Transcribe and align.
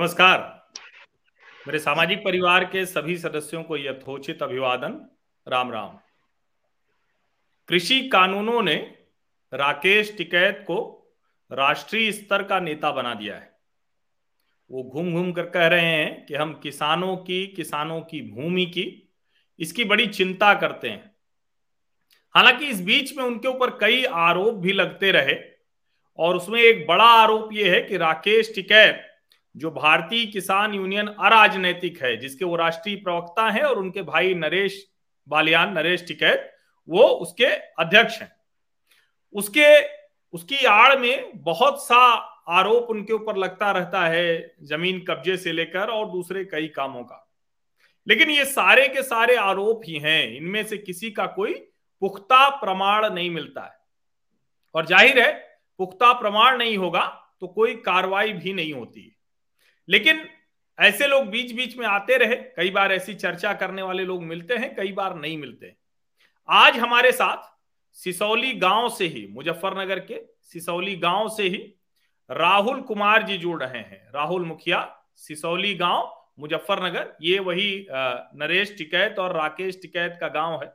नमस्कार। 0.00 0.70
मेरे 1.66 1.78
सामाजिक 1.78 2.18
परिवार 2.18 2.64
के 2.64 2.86
सभी 2.86 3.18
सदस्यों 3.18 3.62
को 3.62 3.76
यथोचित 3.76 4.42
अभिवादन। 4.42 5.10
राम 5.48 5.72
राम। 5.72 5.98
कृषि 7.68 8.08
कानूनों 8.08 8.62
ने 8.62 8.98
राकेश 9.54 10.16
टिकैत 10.16 10.64
को 10.66 11.08
राष्ट्रीय 11.52 12.12
स्तर 12.12 12.42
का 12.42 12.60
नेता 12.60 12.92
बना 12.92 13.14
दिया 13.14 13.34
है। 13.34 13.58
वो 14.70 14.82
घूम 14.82 15.12
घूम 15.12 15.32
कर 15.32 15.46
कह 15.46 15.66
रहे 15.66 15.86
हैं 15.86 16.26
कि 16.26 16.34
हम 16.34 16.60
किसानों 16.62 17.16
की 17.16 17.46
किसानों 17.46 18.00
की 18.00 18.30
भूमि 18.30 18.66
की 18.66 19.14
इसकी 19.58 19.84
बड़ी 19.84 20.06
चिंता 20.06 20.54
करते 20.54 20.88
हैं। 20.88 21.16
हालाँकि 22.34 22.66
इस 22.66 22.82
बीच 22.82 23.16
में 23.16 23.24
उनके 23.24 23.48
ऊपर 23.48 23.70
कई 23.70 24.04
आरोप 24.04 24.54
भी 24.54 24.72
लगते 24.72 25.12
रहे 25.12 25.36
और 26.18 26.36
उसमें 26.36 26.60
एक 26.60 26.86
बड़ा 26.86 27.04
आरोप 27.04 27.52
यह 27.52 27.72
है 27.72 27.80
कि 27.80 27.96
राकेश 27.96 28.54
टिकैत 28.54 29.06
जो 29.54 29.70
भारतीय 29.70 30.24
किसान 30.26 30.74
यूनियन 30.74 31.06
अराजनैतिक 31.06 32.02
है, 32.02 32.16
जिसके 32.16 32.44
वो 32.44 32.56
राष्ट्रीय 32.56 32.96
प्रवक्ता 32.96 33.48
हैं 33.50 33.62
और 33.62 33.78
उनके 33.78 34.02
भाई 34.02 34.34
नरेश 34.34 34.84
बालियान, 35.28 35.72
नरेश 35.72 36.04
टिकैत, 36.08 36.50
वो 36.88 37.02
उसके 37.02 37.46
अध्यक्ष 37.78 38.20
हैं। 38.20 38.32
उसके, 39.34 39.80
उसकी 40.34 40.64
आड़ 40.66 40.98
में 40.98 41.30
बहुत 41.34 41.82
सा 41.84 41.96
आरोप 42.48 42.90
उनके 42.90 43.12
ऊपर 43.12 43.36
लगता 43.36 43.70
रहता 43.70 44.06
है, 44.06 44.54
ज़मीन 44.62 45.04
कब्जे 45.08 45.36
से 45.36 45.52
लेकर 45.52 45.90
और 45.90 46.10
दूसरे 46.10 46.44
कई 46.44 46.68
कामों 46.68 47.02
का। 47.02 47.26
लेकिन 48.06 48.30
ये 48.30 48.44
सारे 48.44 48.88
के 48.88 49.02
सारे 49.02 49.36
आरोप 49.36 49.82
ही 49.86 49.98
हैं, 49.98 50.36
इनमें 50.36 50.64
से 50.64 50.78
किसी 50.78 51.10
का 51.10 51.26
कोई 51.26 51.54
पुख्ता 52.02 52.48
प्रमाण 52.48 53.08
नहीं 53.10 53.30
मिलता 53.30 53.62
है। 53.62 53.78
और 54.74 54.86
ज़ाहिर 54.86 55.20
है, 55.20 55.32
पुख्ता 55.80 56.12
प्रमाण 56.12 56.58
नहीं 56.58 56.76
होगा 56.76 57.06
तो 57.40 57.46
कोई 57.46 57.74
कार्रवाई 57.76 58.32
भी 58.32 58.52
नहीं 58.52 58.72
होती। 58.72 59.16
लेकिन 59.90 60.28
ऐसे 60.78 61.06
लोग 61.08 61.26
बीच 61.26 61.52
बीच 61.52 61.76
में 61.76 61.86
आते 61.86 62.16
रहे। 62.16 62.36
कई 62.56 62.70
बार 62.70 62.92
ऐसी 62.92 63.14
चर्चा 63.14 63.52
करने 63.52 63.82
वाले 63.82 64.04
लोग 64.04 64.22
मिलते 64.22 64.56
हैं, 64.56 64.74
कई 64.76 64.92
बार 64.92 65.14
नहीं 65.16 65.38
मिलते। 65.38 65.74
आज 66.48 66.78
हमारे 66.78 67.12
साथ 67.12 67.48
सिसौली 67.96 68.52
गाँव 68.52 68.88
से 68.88 69.06
ही, 69.06 69.26
मुजफ्फरनगर 69.30 69.98
के 70.00 70.20
सिसौली 70.42 70.96
गाँव 70.96 71.28
से 71.28 71.42
ही 71.42 71.58
राहुल 72.30 72.80
कुमार 72.80 73.22
जी 73.22 73.36
जुड़ 73.38 73.62
रहे 73.62 73.78
हैं। 73.78 74.10
राहुल 74.14 74.44
मुखिया, 74.44 74.80
सिसौली 75.16 75.74
गाँव, 75.74 76.16
मुजफ्फरनगर, 76.38 77.12
ये 77.22 77.38
वही 77.38 77.86
नरेश 77.90 78.74
टिकैत 78.78 79.18
और 79.18 79.36
राकेश 79.36 79.78
टिकैत 79.82 80.16
का 80.20 80.28
गाँव 80.28 80.62
है। 80.62 80.72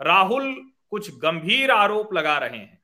राहुल 0.00 0.54
कुछ 0.90 1.10
गंभीर 1.18 1.70
आरोप 1.70 2.12
लगा 2.14 2.38
रहे 2.38 2.58
हैं। 2.58 2.82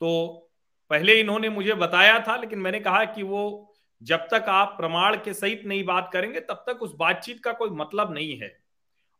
तो 0.00 0.50
पहले 0.90 1.20
इन्होंने 1.20 1.48
मुझे 1.48 1.74
बताया 1.74 2.18
था, 2.18 2.36
लेकिन 2.36 2.58
मैंने 2.58 2.80
कहा 2.80 3.04
कि 3.04 3.22
वो 3.22 3.71
जब 4.02 4.18
तक 4.18 4.44
आप 4.48 4.68
प्रमाण 4.68 5.16
के 5.16 5.34
सहित 5.34 5.62
नहीं 5.66 5.84
बात 5.84 6.10
करेंगे, 6.12 6.40
तब 6.40 6.64
तक 6.66 6.82
उस 6.82 6.94
बातचीत 6.96 7.44
का 7.44 7.52
कोई 7.52 7.70
मतलब 7.70 8.14
नहीं 8.14 8.38
है। 8.38 8.62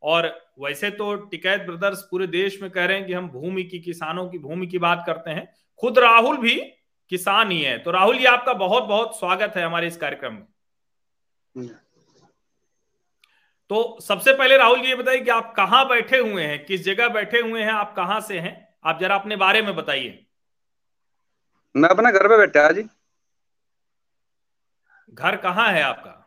और 0.02 0.52
वैसे 0.58 0.90
तो 0.90 1.14
टिकैत 1.14 1.60
ब्रदर्स 1.60 2.02
पूरे 2.02 2.26
देश 2.26 2.62
में 2.62 2.70
कह 2.70 2.84
रहे 2.84 2.96
हैं 2.96 3.06
कि 3.06 3.12
हम 3.12 3.28
भूमि 3.28 3.64
की 3.64 3.78
किसानों 3.78 4.28
की 4.28 4.38
भूमि 4.38 4.66
की 4.66 4.78
बात 4.78 5.02
करते 5.06 5.30
हैं। 5.30 5.54
खुद 5.80 5.98
राहुल 5.98 6.36
भी 6.36 6.60
किसान 7.10 7.50
ही 7.50 7.62
है। 7.62 7.78
तो 7.78 7.90
राहुल 7.90 8.18
जी, 8.18 8.24
आपका 8.24 8.52
बहुत 8.52 8.82
बहुत 8.82 9.18
स्वागत 9.18 9.52
है 9.56 9.64
हमारे 9.64 9.86
इस 9.86 9.96
कार्यक्रम 9.96 10.34
में। 10.34 10.46
तो 13.68 14.00
सबसे 14.00 14.32
पहले 14.32 14.56
राहुल 14.56 14.80
जी 14.80 14.88
ये 14.88 14.94
बताइए 14.94 15.20
कि 15.20 15.30
आप 15.30 15.54
कहाँ 15.56 15.88
बैठे 15.88 16.18
हुए 16.18 16.42
हैं? 16.42 16.64
किस 16.64 16.84
जगह 16.84 17.08
बैठे 17.08 17.38
हुए 17.38 17.62
हैं? 17.62 17.72
आप 17.72 17.94
कहाँ 17.96 18.20
से 18.20 18.38
हैं? 18.38 18.74
आप 18.84 19.00
जरा 19.00 19.14
अपने 19.14 19.36
बारे 19.36 19.62
में 19.62 19.76
बताइए। 19.76 20.26
मैं 21.76 21.88
अपने 21.88 22.12
घर 22.12 22.28
पे 22.28 22.38
बैठा 22.38 22.70
जी। 22.70 22.82
घर 25.12 25.36
कहाँ 25.36 25.68
है 25.72 25.82
आपका? 25.82 26.18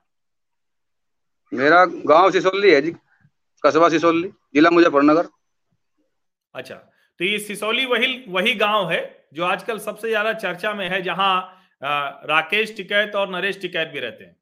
मेरा 1.52 1.84
गाँव 1.86 2.32
सिसोली 2.32 2.72
है 2.72 2.82
जी 2.82 2.92
कस्बा 3.64 3.90
सिसोली 3.90 4.28
जिला 4.56 4.70
मुजफ्फरनगर। 4.70 5.28
अच्छा 6.56 6.76
तो 7.20 7.26
ये 7.26 7.38
सिसोली 7.40 7.86
वही 7.86 8.08
वही 8.30 8.54
गाँव 8.56 8.90
है 8.92 9.00
जो 9.34 9.44
आजकल 9.46 9.80
सबसे 9.80 10.10
ज़्यादा 10.10 10.34
चर्चा 10.34 10.74
में 10.74 10.88
है 10.90 11.02
जहाँ 11.02 11.34
राकेश 11.84 12.76
टिकैत 12.78 13.16
और 13.16 13.30
नरेश 13.30 13.62
टिकैत 13.62 13.88
भी 13.88 14.00
रहते 14.00 14.24
हैं? 14.24 14.36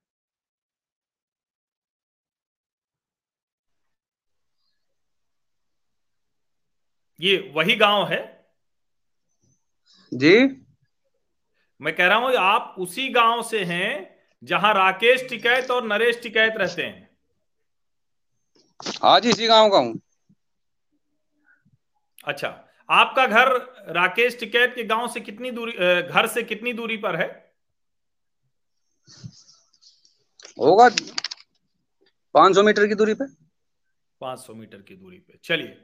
ये 7.19 7.37
वही 7.55 7.75
गाँव 7.75 8.05
है? 8.07 8.21
जी। 10.11 10.35
मैं 11.79 11.95
कह 11.95 12.07
रहा 12.07 12.17
हूँ 12.17 12.33
आप 12.37 12.75
उसी 12.79 13.07
गाँव 13.09 13.41
से 13.43 13.63
हैं 13.63 14.12
जहाँ 14.43 14.73
राकेश 14.73 15.27
टिकैत 15.29 15.71
और 15.71 15.87
नरेश 15.87 16.19
टिकैत 16.23 16.53
रहते 16.57 16.83
हैं। 16.83 17.09
आज 19.03 19.27
इसी 19.27 19.47
गाँव 19.47 19.69
का 19.69 19.77
हूँ। 19.77 19.99
अच्छा 22.25 22.47
आपका 22.89 23.25
घर 23.27 23.51
राकेश 23.93 24.39
टिकैत 24.39 24.73
के 24.75 24.83
गाँव 24.83 25.07
से 25.07 25.19
कितनी 25.19 25.51
दूरी 25.51 25.71
घर 26.03 26.27
से 26.27 26.43
कितनी 26.43 26.73
दूरी 26.73 26.97
पर 26.97 27.15
है? 27.15 27.27
होगा 30.59 30.89
500 32.35 32.63
मीटर 32.63 32.87
की 32.87 32.95
दूरी 32.95 33.13
पे। 33.13 33.25
500 34.21 34.53
मीटर 34.53 34.77
की 34.77 34.95
दूरी 34.95 35.17
पे। 35.17 35.39
चलिए 35.43 35.77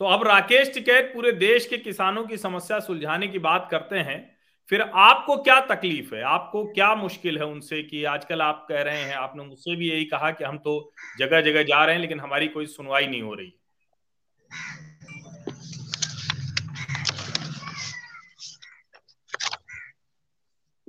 तो 0.00 0.04
अब 0.04 0.22
राकेश 0.26 0.72
टिकैत 0.74 1.10
पूरे 1.14 1.32
देश 1.32 1.66
के 1.66 1.78
किसानों 1.78 2.24
की 2.26 2.36
समस्या 2.36 2.78
सुलझाने 2.80 3.28
की 3.28 3.38
बात 3.38 3.68
करते 3.70 3.98
हैं। 3.98 4.31
फिर 4.72 4.80
आपको 4.80 5.36
क्या 5.36 5.60
तकलीफ़ 5.60 6.14
है? 6.14 6.22
आपको 6.22 6.64
क्या 6.64 6.94
मुश्किल 6.94 7.38
है 7.38 7.44
उनसे 7.44 7.82
कि 7.82 8.04
आजकल 8.04 8.42
आप 8.42 8.66
कह 8.68 8.82
रहे 8.82 9.02
हैं, 9.02 9.14
आपने 9.14 9.44
मुझसे 9.44 9.76
भी 9.76 9.90
यही 9.90 10.04
कहा 10.04 10.30
कि 10.30 10.44
हम 10.44 10.58
तो 10.58 10.92
जगह 11.18 11.40
जगह 11.40 11.62
जा 11.62 11.84
रहे 11.84 11.94
हैं, 11.94 12.02
लेकिन 12.02 12.20
हमारी 12.20 12.48
कोई 12.48 12.66
सुनवाई 12.66 13.06
नहीं 13.06 13.22
हो 13.22 13.34
रही। 13.34 13.52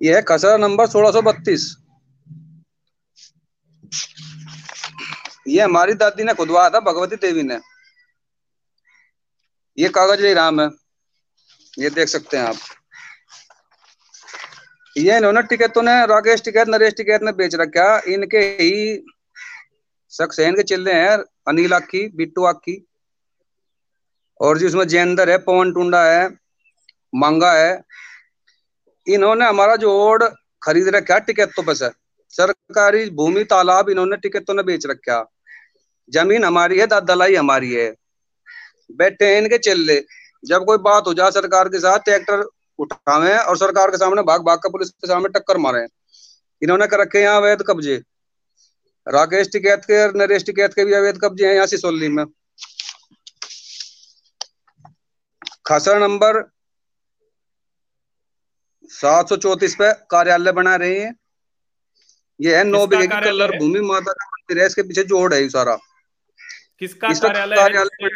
यह 0.01 0.21
खसरा 0.21 0.57
नंबर 0.57 0.87
सोलह 0.87 1.11
सौ 1.11 1.21
बत्तीस। 1.21 1.77
ये 5.47 5.61
हमारी 5.61 5.93
दादी 5.93 6.23
ने 6.23 6.33
खुदवाया 6.33 6.69
था, 6.69 6.79
भगवती 6.79 7.15
देवी 7.15 7.43
ने। 7.43 7.59
ये 9.77 9.89
कागज़ 9.89 10.25
राम 10.25 10.61
है 10.61 10.69
ये 11.79 11.89
देख 11.89 12.07
सकते 12.07 12.37
हैं 12.37 12.45
आप। 12.45 12.55
ये 14.95 15.15
इन्होंने 15.17 15.41
टिकट 15.41 15.73
तो 15.73 15.81
ने 15.81 15.91
राकेश 16.05 16.41
टिकैत 16.41 16.67
नरेश 16.67 16.93
टिकैत 16.93 17.23
ने 17.23 17.31
बेच 17.31 17.55
रखा। 17.55 17.85
इनके 18.07 18.39
ही 18.39 18.71
है, 20.39 20.47
इनके 20.47 20.63
चिल्ले 20.63 20.93
हैं, 20.93 21.17
अनिल 21.47 21.73
आखी 21.73 22.07
बिट्टू 22.15 22.43
आखी 22.45 22.75
और 24.39 24.57
जी 24.57 24.65
उसमें 24.67 24.87
जैंदर 24.87 25.29
है, 25.29 25.37
पवन 25.37 25.73
टुंडा 25.73 26.03
है, 26.05 26.29
मांगा 27.15 27.51
है। 27.53 27.81
इन्होंने 29.07 29.45
हमारा 29.45 29.75
जोड़ 29.75 30.23
खरीद 30.63 30.87
रखा 30.87 31.19
टिकटों 31.19 31.63
पे 31.63 31.75
से 31.75 31.89
सरकारी 32.33 33.09
भूमि 33.11 33.43
तालाब 33.43 33.89
इन्होंने 33.89 34.17
टिकटों 34.17 34.53
ने 34.53 34.63
बेच 34.63 34.85
रखा। 34.85 35.23
ज़मीन 36.09 36.43
हमारी 36.43 36.79
है 36.79 36.87
दलाई 36.87 37.35
हमारी 37.35 37.73
है। 37.73 37.93
बैठे 38.91 39.37
इनके 39.37 39.57
चिल्ले 39.57 40.03
जब 40.43 40.65
कोई 40.65 40.77
बात 40.79 41.07
हो 41.07 41.13
जाए 41.13 41.31
सरकार 41.31 41.69
के 41.69 41.79
साथ, 41.79 41.99
ट्रैक्टर 41.99 42.43
उठावे 42.79 43.31
हैं 43.33 43.39
और 43.39 43.57
सरकार 43.57 43.91
के 43.91 43.97
सामने 43.97 44.21
भाग 44.23 44.45
भाग 44.45 44.59
कर 44.59 44.69
पुलिस 44.71 44.89
के 44.91 45.07
सामने 45.07 45.29
टक्कर 45.29 45.57
मारे 45.59 45.85
इन्होंने 46.61 46.87
कर 46.87 46.99
रखे 47.01 47.21
यहाँ 47.21 47.37
अवैध 47.37 47.63
कब्जे। 47.67 48.01
राकेश 49.07 49.47
टिकैत 49.51 49.85
के 49.85 50.01
और 50.03 50.15
नरेश 50.15 50.45
टिकैत 50.45 50.73
के 50.73 50.85
भी 50.85 50.93
अवैध 50.93 51.17
कब्जे 51.23 51.47
हैं 51.47 51.53
यहाँ 51.55 51.65
सिसोली 51.67 52.09
में। 52.09 52.25
खसरा 55.67 55.99
नंबर 55.99 56.41
सात 58.91 59.29
सौ 59.29 59.35
चौतीस 59.37 59.75
पे 59.75 59.91
कार्यालय 60.11 60.51
बना 60.53 60.75
रहे 60.75 60.99
हैं। 60.99 61.13
ये 62.39 62.55
है 62.57 62.63
नौ 62.63 62.85
बीघे 62.87 63.07
की 63.07 63.19
कलर 63.21 63.57
भूमि 63.57 63.79
माता 63.83 64.11
का 64.13 64.25
मंदिर 64.27 64.59
है 64.61 64.65
इसके 64.67 64.83
पीछे 64.83 65.03
जोड़ 65.05 65.33
है 65.33 65.47
सारा। 65.49 65.75
किसका 66.79 67.07
कार्यालय 67.09 67.55
कार्यालय 67.55 68.09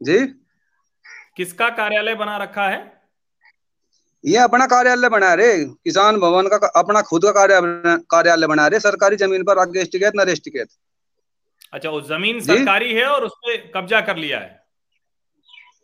जी? 0.00 0.18
किसका 1.38 1.68
कार्यालय 1.72 2.14
बना 2.16 2.36
रखा 2.36 2.68
है? 2.68 2.78
ये 4.24 4.36
अपना 4.38 4.66
कार्यालय 4.66 5.08
बना 5.08 5.32
रहे 5.34 5.64
किसान 5.64 6.16
भवन 6.20 6.48
का 6.48 6.56
अपना 6.76 7.02
खुद 7.02 7.24
का 7.26 7.46
कार्यालय 8.12 8.46
बना 8.46 8.66
रहे 8.66 8.80
सरकारी 8.80 9.16
ज़मीन 9.16 9.44
पर 9.44 9.56
राकेश 9.56 9.88
टिकैत 9.92 10.16
नरेश 10.16 10.40
टिकैत। 10.44 10.68
अच्छा 11.72 11.90
वो 11.90 12.00
ज़मीन 12.02 12.40
सरकारी 12.42 12.92
है 12.94 13.04
और 13.06 13.24
उस 13.24 13.32
पर 13.44 13.56
कब्जा 13.74 14.00
कर 14.00 14.16
लिया 14.16 14.38
है? 14.38 14.56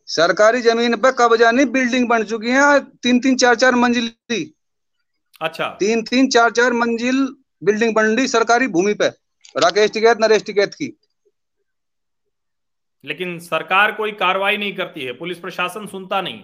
सरकारी 0.09 0.61
ज़मीन 0.63 0.97
पर 0.97 1.11
कब्जा 1.19 1.51
नहीं 1.51 1.67
बिल्डिंग 1.69 2.09
बन 2.09 2.25
चुकी 2.25 2.51
है 2.51 2.81
तीन 3.03 3.21
तीन 3.21 3.37
चार 3.37 3.55
चार 3.57 3.75
मंजिल 3.77 4.11
अच्छा। 5.41 5.69
तीन 5.81 6.03
तीन 6.03 6.29
चार 6.31 6.51
चार 6.51 6.73
मंजिल 6.75 7.25
बिल्डिंग 7.63 7.95
बन 7.95 8.17
रही 8.17 8.29
सरकारी 8.29 8.67
भूमि 8.69 8.95
पे 8.95 9.09
राकेश 9.55 9.91
टिकैत 9.91 10.19
नरेश 10.21 10.43
टिकैत 10.45 10.75
की। 10.75 10.87
लेकिन 13.05 13.39
सरकार 13.39 13.93
कोई 13.93 14.13
कार्रवाई 14.13 14.57
नहीं 14.57 14.75
करती 14.77 15.05
है 15.05 15.13
पुलिस 15.13 15.39
प्रशासन 15.39 15.87
सुनता 15.87 16.21
नहीं 16.21 16.43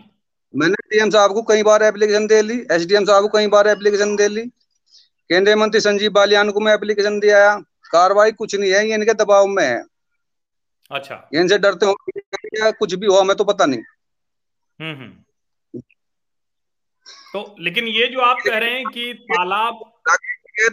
मैंने 0.54 0.88
डीएम 0.90 1.10
साहब 1.10 1.32
को 1.32 1.42
कई 1.42 1.62
बार 1.62 1.82
एप्लीकेशन 1.82 2.26
दे 2.26 2.40
ली 2.42 2.58
एसडीएम 2.72 3.04
साहब 3.04 3.22
को 3.22 3.38
कई 3.38 3.46
बार 3.46 3.68
एप्लीकेशन 3.68 4.16
दे 4.16 4.28
ली। 4.28 4.42
केंद्रीय 5.30 5.56
मंत्री 5.56 5.80
संजीव 5.80 6.10
बालियान 6.12 6.50
को 6.50 6.60
मैं 6.60 6.74
एप्लीकेशन 6.74 7.18
दिया 7.20 7.54
कार्रवाई 7.90 8.32
कुछ 8.32 8.54
नहीं 8.54 8.70
है 8.72 8.88
ये 8.88 8.94
इनके 8.94 9.14
दबाव 9.14 9.46
में 9.46 9.64
है। 9.64 9.82
अच्छा। 10.90 11.28
इनसे 11.34 11.58
डरते 11.58 11.86
हो 11.86 11.94
कुछ 12.72 12.94
भी 12.94 13.06
हो 13.06 13.20
हमें 13.20 13.36
तो 13.36 13.44
पता 13.44 13.66
नहीं। 13.66 13.80
हम्म 14.78 14.96
हम्म। 14.96 15.80
तो 17.32 17.56
लेकिन 17.60 17.88
ये 17.88 18.06
जो 18.06 18.20
आप 18.20 18.38
कह 18.44 18.58
रहे 18.58 18.70
हैं 18.70 18.84
कि 18.86 19.12
तालाब 19.32 19.80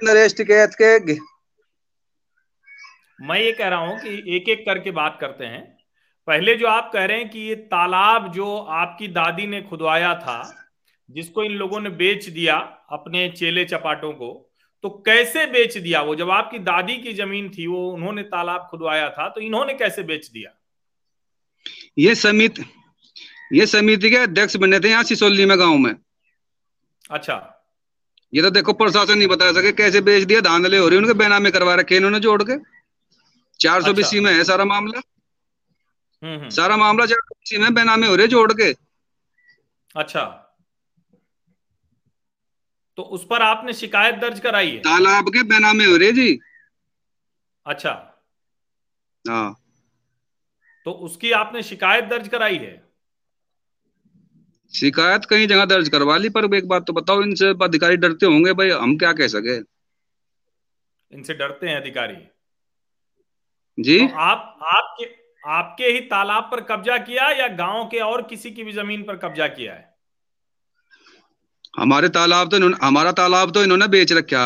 नरेश 0.04 0.36
टिकैत 0.38 0.76
के 0.82 1.20
मैं 3.22 3.40
ये 3.40 3.52
कह 3.52 3.68
रहा 3.68 3.80
हूँ 3.80 4.00
कि 4.00 4.36
एक 4.36 4.50
एक 4.50 4.66
करके 4.66 4.92
बात 4.94 5.18
करते 5.22 5.46
हैं। 5.46 5.77
पहले 6.28 6.56
जो 6.56 6.68
आप 6.68 6.90
कह 6.94 7.06
रहे 7.06 7.18
हैं 7.18 7.30
कि 7.30 7.40
ये 7.40 7.56
तालाब 7.68 8.32
जो 8.34 8.58
आपकी 8.58 9.08
दादी 9.08 9.46
ने 9.48 9.62
खुदवाया 9.62 10.14
था 10.16 10.40
जिसको 11.10 11.44
इन 11.44 11.52
लोगों 11.52 11.80
ने 11.82 11.90
बेच 11.90 12.28
दिया 12.30 12.56
अपने 12.92 13.30
चेले 13.30 13.66
चपाटों 13.66 14.12
को 14.14 14.30
तो 14.84 14.90
कैसे 15.06 15.46
बेच 15.46 15.78
दिया 15.78 16.02
वो? 16.02 16.16
जब 16.16 16.30
आपकी 16.32 16.60
दादी 16.60 16.98
की 16.98 17.14
ज़मीन 17.14 17.50
थी 17.50 17.68
वो 17.68 17.90
उन्होंने 17.92 18.24
तालाब 18.24 18.68
खुदवाया 18.72 19.10
था 19.10 19.28
तो 19.30 19.42
इन्होंने 19.42 19.74
कैसे 19.74 20.04
बेच 20.04 20.28
दिया? 20.28 20.52
ये 21.98 22.16
समिति 22.16 22.66
ये 23.54 23.66
समिति 23.68 24.10
के 24.10 24.18
अध्यक्ष 24.18 24.56
बने 24.56 24.80
थे 24.80 24.90
यहाँ 24.90 25.04
सिसोली 25.04 25.46
में 25.46 25.58
गाँव 25.60 25.78
में। 25.78 25.96
अच्छा। 27.12 27.36
ये 28.34 28.42
तो 28.42 28.50
देखो 28.50 28.74
प्रशासन 28.74 29.18
नहीं 29.18 29.28
बता 29.28 29.52
सके 29.52 29.72
कैसे 29.72 30.02
बेच 30.02 30.24
दिया 30.24 30.42
धांधले 30.42 30.78
हो 30.78 30.88
रही 30.88 30.98
उनके 30.98 31.14
बेनामे 31.14 31.52
करवा 31.52 31.76
रखे 31.76 31.96
इन्होंने 31.96 32.20
जोड़ 32.20 32.42
के। 32.44 32.58
चार 33.60 33.82
सौ 33.82 33.94
बीसी 33.94 34.18
अच्छा। 34.18 34.30
में 34.30 34.38
है 34.38 34.44
सारा 34.44 34.66
मामला। 34.66 35.02
सारा 36.24 36.78
मामला 36.78 37.06
चार 37.06 37.20
सौ 37.20 37.36
बीसी 37.36 37.58
में 37.58 37.74
बेनामे 37.74 38.08
हो 38.08 38.16
रहे 38.16 38.28
जोड़ 38.28 38.52
के। 38.54 38.72
अच्छा। 39.96 40.24
तो 42.98 43.04
उस 43.04 43.26
पर 43.30 43.42
आपने 43.42 43.74
शिकायत 43.74 44.16
दर्ज 44.16 44.40
कराई 44.40 44.72
है? 44.72 44.80
तालाब 44.80 45.30
के 45.30 45.44
बेनामे 45.44 45.86
हो 45.86 45.98
रहे 45.98 46.12
जी। 46.12 46.40
अच्छा। 47.66 47.92
हाँ। 49.26 49.56
तो 50.86 50.92
उसकी 50.92 51.32
आपने 51.32 51.64
शिकायत 51.64 52.06
दर्ज 52.06 52.28
कराई 52.28 52.58
है? 52.58 52.88
शिकायत 54.74 55.26
कई 55.26 55.48
जगह 55.48 55.66
दर्ज 55.66 55.90
करवा 55.90 56.18
ली 56.18 56.30
पर 56.30 56.54
एक 56.56 56.68
बात 56.68 56.86
तो 56.86 56.94
बताओ 56.94 57.22
इनसे 57.22 57.48
अधिकारी 57.64 57.98
डरते 57.98 58.26
होंगे 58.26 58.54
भाई 58.54 58.70
हम 58.70 58.98
क्या 58.98 59.14
कह 59.14 59.28
सके? 59.28 59.58
इनसे 61.12 61.34
डरते 61.34 61.70
हैं 61.70 61.76
अधिकारी। 61.82 62.16
जी। 63.78 64.08
तो 64.08 64.16
आप 64.16 64.60
आपके 64.64 65.06
आपके 65.44 65.84
ही 65.86 66.00
तालाब 66.00 66.44
पर 66.44 66.62
कब्जा 66.62 66.98
किया 66.98 67.30
या 67.30 67.48
गाँव 67.48 67.86
के 67.86 68.00
और 68.00 68.22
किसी 68.22 68.52
की 68.52 68.64
भी 68.64 68.72
ज़मीन 68.72 69.04
पर 69.04 69.18
कब्जा 69.18 69.48
किया 69.48 69.74
है? 69.74 69.96
हमारे 71.80 72.10
तालाब 72.10 72.50
तो 72.50 72.86
हमारा 72.86 73.12
तालाब 73.12 73.52
तो 73.52 73.64
इन्होंने 73.64 73.88
बेच 73.88 74.14
रखा। 74.14 74.44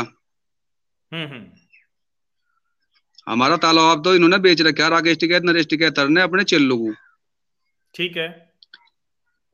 हम्म 1.12 1.28
हम्म। 1.28 1.46
हमारा 3.28 3.58
तालाब 3.58 4.04
तो 4.04 4.16
इन्होंने 4.16 4.38
बेच 4.38 4.62
रखा। 4.62 4.88
राकेश 4.88 5.18
टिकैत 5.18 5.44
नरेश 5.44 5.68
टिकैत 5.68 6.00
ने 6.00 6.22
अपने 6.22 6.44
चिल्लू 6.44 6.78
को। 6.78 6.94
ठीक 7.94 8.18
है। 8.18 8.30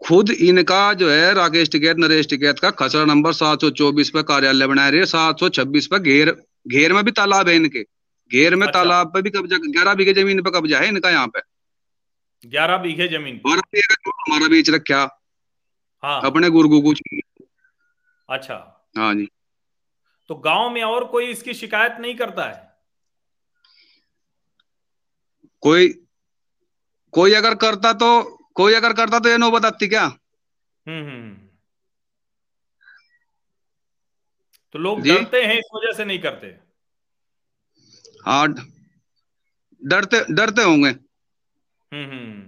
खुद 0.02 0.30
इनका 0.30 0.94
जो 0.94 1.10
है 1.10 1.34
राकेश 1.34 1.70
टिकैत 1.70 1.98
नरेश 1.98 2.28
टिकैत 2.28 2.60
का 2.60 2.70
खसरा 2.72 3.06
नंबर 3.06 3.34
सात 3.34 3.62
सौ 3.62 3.70
चौबीस 3.70 4.10
पे 4.10 4.24
कार्यालय 4.24 4.68
बना 4.68 4.88
रही 4.90 5.00
है 5.00 5.06
सात 5.06 5.40
सौ 5.40 5.50
छब्बीस 5.50 5.88
पे 5.88 6.00
घेर 6.00 6.36
घेर 6.68 6.94
में 6.94 7.04
भी 7.04 7.12
तालाब 7.12 7.50
है 7.50 7.56
इनके। 7.56 7.86
घेर 8.32 8.56
में 8.56 8.68
अच्छा। 8.68 8.80
तालाब 8.80 9.14
पे 9.14 9.22
भी 9.22 9.30
कब्जा 9.30 9.58
ग्यारह 9.58 9.94
बीघे 9.94 10.14
ज़मीन 10.14 10.42
पे 10.42 10.52
कब्जा 10.52 10.80
है 10.80 10.88
इनका 10.88 11.10
यहाँ 11.10 11.28
पे। 11.28 11.42
ग्यारह 12.46 12.78
बीघे 12.78 13.08
ज़मीन 13.08 13.42
हमारा 13.46 14.48
बीच 14.48 14.70
रखा। 14.70 15.24
हाँ। 16.04 16.22
अपने 16.26 16.50
गुरगु 16.50 16.82
को 16.82 16.94
अच्छा। 18.30 18.88
हाँ 18.98 19.16
जी। 19.16 19.28
तो 20.28 20.36
गाँव 20.36 20.70
में 20.70 20.84
और 20.84 21.06
कोई 21.06 21.26
इसकी 21.26 21.54
शिकायत 21.54 21.98
नहीं 22.00 22.16
करता 22.16 22.44
है? 22.44 22.78
कोई 25.62 25.88
कोई 27.12 27.34
अगर 27.34 27.56
करता 27.56 27.94
तो 27.94 28.10
कोई 28.54 28.74
अगर 28.74 28.94
करता 28.94 29.20
तो 29.20 29.30
ये 29.30 29.38
नो 29.38 29.52
बताती 29.52 29.88
क्या? 29.88 30.04
हम्म, 30.04 31.02
हम्म, 31.02 31.12
हम्म। 31.12 31.36
तो 34.74 34.80
लोग 34.80 35.02
डरते 35.02 35.44
हैं 35.44 35.58
इस 35.60 35.70
वजह 35.76 35.98
से 35.98 36.06
नहीं 36.06 36.20
करते। 36.20 36.67
हाँ 38.26 38.48
डरते 39.82 40.34
डरते 40.34 40.64
होंगे। 40.64 40.90
हम्म। 41.92 42.42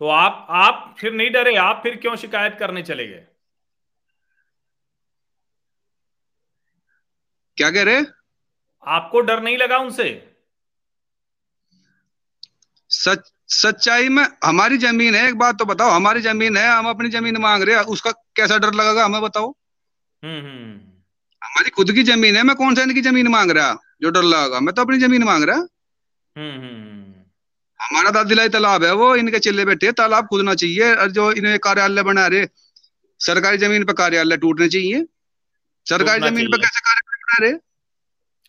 तो 0.00 0.08
आप 0.08 0.46
आप 0.50 0.94
फिर 0.98 1.12
नहीं 1.12 1.30
डरे 1.30 1.54
आप 1.56 1.80
फिर 1.82 1.96
क्यों 1.96 2.16
शिकायत 2.16 2.56
करने 2.58 2.82
चले 2.82 3.06
गए? 3.08 3.26
क्या 7.56 7.70
कह 7.70 7.82
रहे? 7.82 8.04
आपको 8.86 9.20
डर 9.20 9.42
नहीं 9.42 9.58
लगा 9.58 9.78
उनसे? 9.78 10.34
सच 12.90 13.32
सच्चाई 13.48 14.08
में 14.08 14.24
हमारी 14.44 14.78
ज़मीन 14.78 15.14
है 15.14 15.28
एक 15.28 15.34
बात 15.38 15.58
तो 15.58 15.64
बताओ 15.64 15.90
हमारी 15.90 16.20
ज़मीन 16.20 16.56
है 16.56 16.68
हम 16.70 16.88
अपनी 16.88 17.08
ज़मीन 17.08 17.36
मांग 17.36 17.62
रहे 17.62 17.76
हैं 17.76 17.82
उसका 17.82 18.10
कैसा 18.10 18.58
डर 18.58 18.72
लगेगा 18.74 19.04
हमें 19.04 19.20
बताओ। 19.22 19.50
हम्म, 20.22 20.40
हम्म। 20.46 20.76
हमारी 21.42 21.70
खुद 21.70 21.92
की 21.92 22.02
ज़मीन 22.02 22.36
है 22.36 22.42
मैं 22.42 22.56
कौन 22.56 22.74
सा 22.74 22.82
इनकी 22.82 23.00
ज़मीन 23.00 23.28
मांग 23.28 23.50
रहा? 23.50 23.76
जो 24.02 24.10
डर 24.10 24.22
लगेगा 24.24 24.60
मैं 24.60 24.74
तो 24.74 24.82
अपनी 24.82 24.98
ज़मीन 24.98 25.22
मांग 25.24 25.44
रहा। 25.44 25.56
हम्म, 25.56 26.58
हम्म, 26.60 27.14
हमारा 27.80 28.10
दादिलाई 28.10 28.48
तालाब 28.48 28.84
है 28.84 28.92
वो 28.94 29.14
इनके 29.16 29.38
चिल्ले 29.38 29.64
बैठे 29.64 29.92
तालाब 29.92 30.26
खुदना 30.26 30.54
चाहिए 30.54 30.94
और 30.94 31.10
जो 31.10 31.30
इन्हें 31.32 31.58
कार्यालय 31.58 32.02
बना 32.02 32.26
रहे 32.26 32.46
सरकारी 33.20 33.58
ज़मीन 33.58 33.84
पे 33.84 33.92
कार्यालय 33.92 34.36
टूटने 34.36 34.68
चाहिए। 34.68 35.06
सरकारी 35.86 36.20
ज़मीन 36.20 36.46
पे 36.46 36.58
कैसे 36.58 36.80
कार्यालय 36.80 37.16
बना 37.16 37.36
रहे? 37.42 37.58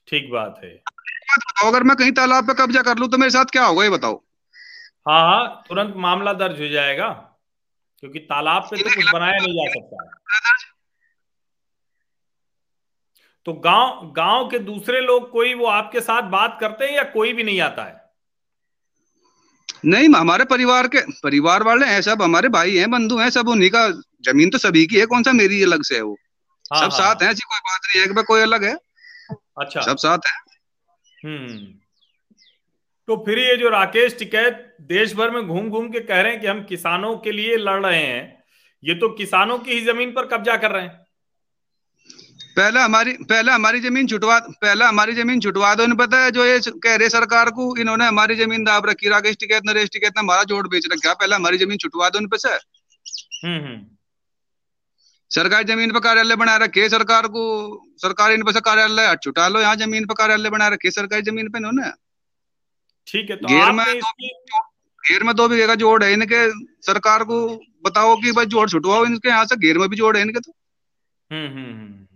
ठीक 0.08 0.32
बात 0.32 0.60
है। 0.64 0.72
अगर 1.66 1.84
मैं 1.84 1.96
कहीं 1.98 2.12
तालाब 2.12 2.48
पे 2.48 2.54
कब्जा 2.54 2.82
कर 2.82 2.98
लू 2.98 3.08
तो 3.08 3.18
मेरे 3.18 3.32
साथ 3.32 3.52
क्या 3.52 3.66
होगा 3.66 3.84
ये 3.84 3.90
बताओ। 3.90 4.16
हाँ 5.08 5.22
हाँ 5.22 5.64
तुरंत 5.70 5.94
मामला 5.98 6.34
दर्ज 6.34 6.62
हो 6.62 6.68
जाएगा 6.68 7.08
क्योंकि 8.00 8.20
तालाब 8.20 8.64
पे 8.64 8.78
तो 8.78 8.96
कुछ 8.96 9.06
बनाया 9.14 9.38
नहीं 9.38 9.54
जा 9.54 9.70
सकता। 9.72 10.06
तो 13.46 13.54
गाँव 13.54 14.14
गाँव 14.16 14.48
के 14.50 14.60
दूसरे 14.60 15.02
लोग 15.02 15.32
कोई 15.32 15.54
वो 15.54 15.66
आपके 15.66 16.02
साथ 16.02 16.22
बात 16.22 16.58
करते 16.62 16.86
हैं 16.86 16.94
या 16.94 17.04
कोई 17.04 17.34
भी 17.34 17.44
नहीं 17.44 17.62
आता 17.62 17.84
है? 17.84 18.02
नहीं 19.86 20.10
हमारे 20.10 20.46
परिवार 20.46 20.88
के 20.88 21.02
परिवार 21.24 21.64
वाले 21.64 21.86
हैं 21.86 22.02
सब 22.02 22.22
हमारे 22.22 22.50
भाई 22.50 22.78
हैं 22.78 22.92
बंधु 22.92 23.18
हैं 23.18 23.30
सब 23.30 23.48
उन्हीं 23.48 23.70
का 23.70 23.88
ज़मीन 24.26 24.50
तो 24.50 24.58
सभी 24.58 24.86
की 24.86 25.00
है 25.00 25.06
कौन 25.06 25.24
सा 25.24 25.32
मेरी 25.32 25.64
अलग 25.64 25.84
से 25.84 25.96
है 25.96 26.02
वो? 26.02 26.18
हाँ, 26.74 26.80
सब 26.80 26.84
हाँ, 26.84 27.00
साथ 27.00 27.16
हाँ। 27.16 27.18
हैं 27.24 27.30
ऐसी 27.32 27.46
कोई 27.46 27.60
बात 27.60 27.80
नहीं 27.86 28.02
है 28.02 28.08
कि 28.08 28.24
कोई 28.24 28.42
अलग 28.42 28.64
है। 28.64 28.78
अच्छा। 29.32 29.82
सब 29.82 29.98
साथ 29.98 30.18
है। 30.28 30.40
हम्म। 31.26 31.58
तो 33.08 33.24
फिर 33.26 33.40
ये 33.40 33.58
जो 33.58 33.70
राकेश 33.70 34.16
टिकैत 34.20 34.76
देश 34.82 35.16
भर 35.16 35.32
में 35.32 35.48
घूम 35.48 35.70
घूम 35.70 35.90
के 35.90 36.00
कह 36.00 36.22
रहे 36.22 36.32
हैं 36.32 36.42
कि 36.42 36.48
हम 36.48 36.64
किसानों 36.64 37.18
के 37.18 37.32
लिए 37.32 37.56
लड़ 37.56 37.86
रहे 37.86 38.04
हैं 38.04 38.44
ये 38.84 38.96
तो 38.96 39.10
किसानों 39.10 39.60
की 39.60 39.72
ही 39.72 39.82
ज़मीन 39.82 40.12
पर 40.12 40.26
कब्जा 40.26 40.58
कर 40.58 40.72
रहे 40.72 40.84
हैं। 40.84 41.06
पहले 42.58 42.80
हमारी 42.80 43.12
पहले 43.24 43.52
हमारी 43.52 43.80
ज़मीन 43.80 44.08
छुटवा 44.08 44.38
पहले 44.62 44.86
हमारी 44.86 45.14
ज़मीन 45.14 45.40
छुटवा 45.40 45.74
दो 45.76 45.86
पता 45.98 46.18
है 46.24 46.32
जो 46.32 46.46
ये 46.46 46.60
कह 46.84 46.96
रहे 46.96 47.10
सरकार 47.10 47.50
को 47.52 47.76
इन्होंने 47.78 48.06
हमारी 48.08 48.36
ज़मीन 48.36 48.64
दाब 48.64 48.86
रखी 48.86 49.10
राकेश 49.10 49.38
टिकैत 49.40 49.64
नरेश 49.66 49.90
टिकैत 49.90 50.14
ने 50.18 50.22
हमारा 50.22 50.44
जोड़ 50.46 50.68
बेच 50.68 50.88
रखा 50.94 51.14
पहले 51.16 51.36
हमारी 51.36 51.58
ज़मीन 51.58 51.78
छुटवा 51.78 52.10
दो 52.10 52.28
पे 52.28 52.38
से 52.38 52.50
हम्म, 52.50 53.58
हम्म। 53.58 53.80
सरकारी 55.32 55.64
ज़मीन 55.64 55.92
पर 55.92 56.00
कार्यालय 56.00 56.36
बना 56.36 56.56
रखे 56.58 56.88
सरकार 56.90 57.28
को 57.28 57.44
सरकार 57.98 58.32
इन 58.32 58.44
पे 58.44 58.54
से 58.54 58.60
कार्यालय 58.62 59.16
छुटा 59.24 59.48
लो 59.48 59.60
यहाँ 59.62 59.76
ज़मीन 59.78 60.06
पर 60.06 60.14
कार्यालय 60.16 60.50
बना 60.50 60.68
रखे 60.70 60.92
सरकारी 60.92 61.22
ज़मीन 61.22 61.50
पे 61.50 61.58
इन्होंने। 61.58 61.92
ठीक 63.08 63.30
है 63.30 63.36
तो 63.38 63.48
घेर 63.48 63.72
में 63.72 63.86
घेर 65.04 65.24
में 65.24 65.36
दो 65.36 65.48
बीघे 65.48 65.68
का 65.68 65.76
जोड़ 65.78 66.04
है 66.04 66.12
इनके 66.14 66.46
सरकार 66.84 67.24
को 67.24 67.40
बताओ 67.86 68.16
कि 68.22 68.32
भाई 68.32 68.46
जोड़ 68.48 68.70
छुटवाओ 68.70 69.06
इनके 69.06 69.30
यहाँ 69.30 69.46
से 69.46 69.56
घेर 69.58 69.78
में 69.78 69.90
भी 69.90 69.96
जोड़ 69.98 70.16
है 70.18 70.22
इनके 70.24 70.40
तो। 70.40 70.52
हम्म, 71.32 71.48
हम्म 71.48 71.72
हम्म। 71.72 72.11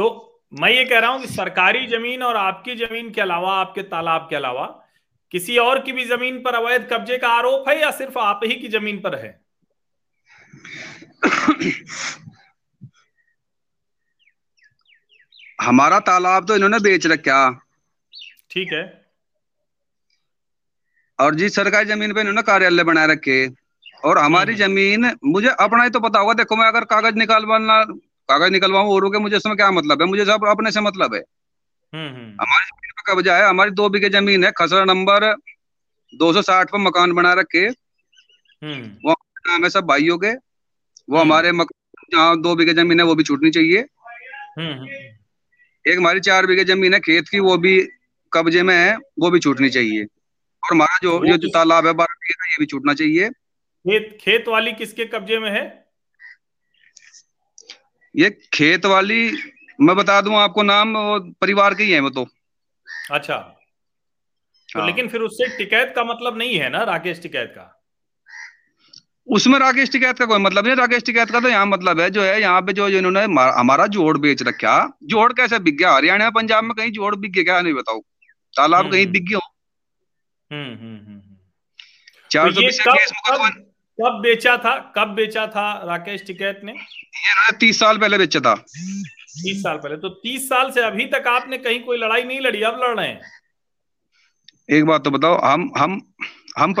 तो 0.00 0.06
मैं 0.52 0.70
ये 0.70 0.84
कह 0.84 0.98
रहा 0.98 1.10
हूँ 1.10 1.20
कि 1.20 1.26
सरकारी 1.28 1.86
ज़मीन 1.86 2.22
और 2.22 2.36
आपकी 2.36 2.74
ज़मीन 2.76 3.10
के 3.10 3.20
अलावा 3.20 3.52
आपके 3.54 3.82
तालाब 3.88 4.26
के 4.30 4.36
अलावा 4.36 4.64
किसी 5.34 5.56
और 5.58 5.80
की 5.84 5.92
भी 5.92 6.04
ज़मीन 6.04 6.40
पर 6.42 6.54
अवैध 6.54 6.88
कब्जे 6.92 7.18
का 7.18 7.28
आरोप 7.28 7.68
है 7.68 7.78
या 7.80 7.90
सिर्फ़ 7.90 8.18
आप 8.18 8.40
ही 8.44 8.54
की 8.54 8.68
ज़मीन 8.68 9.00
पर 9.00 9.14
है? 9.18 9.30
हमारा 15.62 15.98
तालाब 16.00 16.46
तो 16.46 16.54
इन्होंने 16.56 16.78
बेच 16.80 17.06
रखा। 17.06 17.38
ठीक 18.50 18.72
है। 18.72 18.82
और 21.18 21.34
जी 21.34 21.48
सरकारी 21.50 21.88
ज़मीन 21.88 22.12
पे 22.14 22.20
इन्होंने 22.20 22.42
कार्यालय 22.42 22.84
बनाए 22.84 23.06
रखे 23.06 23.40
और 24.04 24.18
हमारी 24.18 24.52
हम्म। 24.52 24.64
ज़मीन 24.64 25.10
मुझे 25.24 25.48
अपना 25.60 25.82
ही 25.82 25.90
तो 25.90 26.00
पता 26.00 26.18
होगा 26.18 26.34
देखो 26.34 26.56
मैं 26.56 26.66
अगर 26.68 26.84
कागज़ 26.92 27.16
निकालवाना 27.16 27.84
कागज़ 28.30 28.50
निकलवाऊ 28.52 28.94
और 28.94 29.16
मुझे 29.18 29.36
इसमें 29.36 29.56
क्या 29.56 29.70
मतलब 29.70 30.02
है? 30.02 30.08
मुझे 30.08 30.24
सब 30.24 30.46
अपने 30.48 30.70
से 30.72 30.80
मतलब 30.80 31.14
है। 31.14 31.20
हम्म, 31.94 32.08
हम्म। 32.08 32.30
हमारी 32.40 32.66
ज़मीन 32.66 32.92
पे 32.92 33.12
कब्जा 33.12 33.36
है 33.36 33.48
हमारी 33.48 33.70
दो 33.70 33.88
बीघे 33.88 34.08
ज़मीन 34.08 34.44
है 34.44 34.52
खसरा 34.58 34.84
नंबर 34.84 35.24
दो 36.14 36.32
सौ 36.32 36.42
साठ 36.42 36.68
पे 36.68 36.78
मकान 36.78 37.12
बना 37.12 37.32
रखे। 37.34 37.66
वो 39.04 39.12
नाम 39.48 39.64
है 39.64 39.70
सब 39.70 39.84
भाइयों 39.84 40.18
के 40.18 40.32
वो 41.10 41.18
हमारे 41.18 41.52
जहाँ 41.52 42.40
दो 42.40 42.54
बीघे 42.54 42.72
ज़मीन 42.74 43.00
है 43.00 43.06
वो 43.06 43.14
भी 43.14 43.22
छूटनी 43.22 43.50
चाहिए। 43.50 43.78
एक 45.84 45.98
हमारी 45.98 46.20
चार 46.20 46.46
बीघे 46.46 46.64
ज़मीन 46.64 46.94
है 46.94 47.00
खेत 47.00 47.28
की 47.28 47.38
वो 47.40 47.56
भी 47.56 47.74
कब्जे 48.32 48.62
में 48.62 48.74
है 48.76 48.96
वो 48.96 49.30
भी 49.30 49.38
छूटनी 49.38 49.70
चाहिए। 49.70 50.04
और 50.04 50.70
हमारा 50.70 50.98
जो 51.02 51.24
ये 51.24 51.36
जो 51.38 51.48
तालाब 51.48 51.86
है 51.86 51.92
बारह 51.92 52.14
बीघे 52.14 52.34
का 52.34 52.46
ये 52.46 52.56
भी 52.60 52.66
छूटना 52.66 52.94
चाहिए। 52.94 53.28
खेत 53.28 54.18
खेत 54.20 54.48
वाली 54.48 54.72
किसके 54.72 55.04
कब्जे 55.04 55.38
में 55.38 55.50
है? 55.50 55.89
ये 58.14 58.30
खेत 58.52 58.86
वाली 58.86 59.32
मैं 59.80 59.96
बता 59.96 60.20
दूँ 60.20 60.34
आपको 60.36 60.62
नाम 60.62 60.94
परिवार 61.40 61.74
के 61.74 61.84
ही 61.84 61.92
है 61.92 62.00
वो 62.00 62.10
तो। 62.10 62.26
अच्छा। 63.10 63.36
तो 64.68 64.78
हाँ। 64.78 64.86
लेकिन 64.86 65.08
फिर 65.08 65.20
उससे 65.20 65.46
टिकैत 65.58 65.92
का 65.96 66.04
मतलब 66.04 66.38
नहीं 66.38 66.56
है 66.56 66.68
ना 66.70 66.82
राकेश 66.84 67.22
टिकैत 67.22 67.52
का? 67.56 67.76
उसमें 69.28 69.58
राकेश 69.58 69.90
टिकैत 69.92 70.18
का 70.18 70.26
कोई 70.26 70.38
मतलब 70.38 70.66
नहीं 70.66 70.76
राकेश 70.76 71.02
टिकैत 71.02 71.30
का 71.30 71.40
तो 71.40 71.48
यहाँ 71.48 71.66
मतलब 71.66 72.00
है 72.00 72.10
जो 72.10 72.22
है 72.22 72.40
यहाँ 72.40 72.60
पे 72.62 72.72
जो 72.72 72.88
इन्होंने 72.88 73.22
हमारा 73.52 73.86
जोड़ 73.86 74.16
बेच 74.18 74.42
रखा। 74.42 74.74
जोड़ 75.04 75.32
कैसे 75.32 75.58
बिक 75.58 75.76
गया? 75.78 75.92
हरियाणा 75.92 76.30
पंजाब 76.30 76.64
में 76.64 76.74
कहीं 76.74 76.90
जोड़ 76.92 77.14
बिक 77.16 77.32
गया 77.32 77.44
क्या 77.44 77.60
नहीं 77.60 77.74
बताओ। 77.74 78.00
तालाब 78.54 78.80
हम्म, 78.80 78.92
कहीं 78.92 79.02
हम्म। 79.02 79.12
दिख 79.12 79.22
गया 79.22 79.38
हम्म, 80.50 81.20
चार 82.30 82.52
सौ 82.52 82.60
बीस 82.60 82.80
कब 84.00 84.20
बेचा 84.22 84.56
था 84.56 84.76
कब 84.96 85.14
बेचा 85.14 85.46
था 85.46 85.64
राकेश 85.86 86.22
टिकैत 86.26 86.60
ने? 86.64 86.72
ये 86.72 87.56
तीस 87.60 87.78
साल 87.80 87.98
पहले 87.98 88.18
बेचा 88.18 88.40
था। 88.40 88.54
तीस 88.54 89.62
साल 89.62 89.76
पहले 89.78 89.96
तो 89.96 90.08
तीस 90.22 90.48
साल 90.48 90.70
से 90.70 90.82
अभी 90.82 91.06
तक 91.08 91.26
आपने 91.28 91.58
कहीं 91.58 91.80
कोई 91.82 91.98
लड़ाई 91.98 92.22
नहीं 92.24 92.40
लड़ी 92.40 92.62
अब 92.62 92.80
लड़ 92.82 92.98
रहे 92.98 93.08
हैं। 93.08 93.20
एक 94.68 94.84
बात 94.86 95.04
तो 95.04 95.10
बताओ 95.10 95.38
हम 95.42 95.70
हम 95.78 96.00
हम 96.58 96.74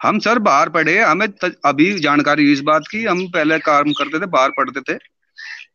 हम 0.00 0.18
सर 0.18 0.38
बाहर 0.40 0.68
पढ़े 0.68 0.98
हमें 1.00 1.26
अभी 1.66 1.92
जानकारी 2.00 2.44
हुई 2.44 2.52
इस 2.52 2.60
बात 2.62 2.86
की 2.90 3.04
हम 3.04 3.26
पहले 3.28 3.58
काम 3.60 3.92
करते 3.92 4.20
थे 4.20 4.26
बाहर 4.28 4.50
पढ़ते 4.50 4.80
थे। 4.82 4.96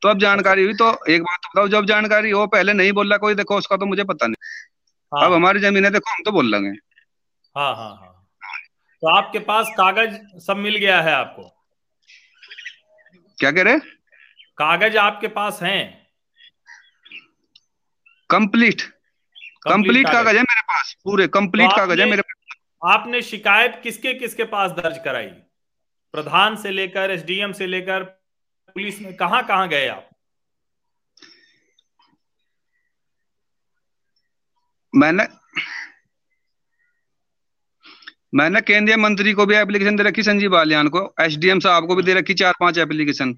तो 0.01 0.10
अब 0.10 0.19
जानकारी 0.19 0.63
हुई 0.63 0.74
तो 0.74 0.88
एक 1.10 1.22
बात 1.22 1.39
तो 1.39 1.50
बताओ 1.50 1.67
जब 1.69 1.86
जानकारी 1.88 2.31
हो 2.31 2.45
पहले 2.50 2.74
नहीं 2.74 2.91
बोल 2.93 3.10
रहा 3.10 3.17
कोई 3.17 3.36
देखो 3.36 3.57
उसका 3.57 3.77
तो 3.77 3.86
मुझे 3.86 4.03
पता 4.05 4.27
नहीं। 4.27 4.51
हाँ। 5.12 5.25
अब 5.25 5.33
हमारी 5.33 5.60
ज़मीन 5.60 5.86
है 5.86 5.91
देखो 5.91 6.12
हम 6.12 6.24
तो 6.25 6.31
बोल 6.31 6.51
लेंगे। 6.51 6.69
हाँ 7.55 7.75
हाँ 7.75 7.89
हाँ। 7.91 8.12
तो 9.03 9.07
आपके 9.07 9.39
पास 9.39 9.69
कागज़ 9.69 10.39
सब 10.39 10.57
मिल 10.57 10.75
गया 10.75 11.01
है 11.01 11.13
आपको। 11.13 11.43
क्या 13.39 13.51
कह 13.51 13.63
रहे 13.63 13.79
कागज़ 14.57 14.98
आपके 14.98 15.27
पास 15.27 15.60
हैं। 15.63 16.07
कंप्लीट। 18.29 18.81
कंप्लीट 19.63 20.07
कागज़। 20.07 20.27
है 20.27 20.41
मेरे 20.41 20.62
पास 20.62 20.95
पूरे 21.03 21.27
कंप्लीट 21.27 21.69
तो 21.69 21.75
कागज़ 21.75 22.01
है 22.01 22.10
मेरे 22.10 22.22
पास। 22.22 22.57
आपने 22.93 23.22
शिकायत 23.22 23.79
किसके 23.83 24.13
किसके 24.13 24.43
पास 24.43 24.72
दर्ज 24.72 24.98
कराई? 25.05 25.27
प्रधान 26.13 26.55
से 26.55 26.72
लेकर 26.72 27.12
एसडीएम 27.12 27.51
से 27.51 27.67
लेकर 27.67 28.03
पुलिस 28.75 29.01
में 29.01 29.15
कहा 29.15 29.41
कहाँ 29.41 29.67
गए 29.69 29.88
आप? 29.88 30.10
मैंने 34.95 35.24
मैंने 38.34 38.62
केंद्रीय 38.62 38.98
मंत्री 38.98 39.34
को 39.34 39.46
भी 39.46 39.56
एप्लीकेशन 39.56 39.96
दे 39.96 40.04
रखी 40.04 40.24
संजीव 40.24 40.52
बालियान 40.52 40.88
को। 40.88 41.02
एसडीएम 41.22 41.60
साहब 41.60 41.88
को 41.88 41.96
भी 41.96 42.04
दे 42.04 42.13
रखी 42.13 42.34
चार 42.34 42.54
पाँच 42.60 42.78
एप्लीकेशन 42.78 43.36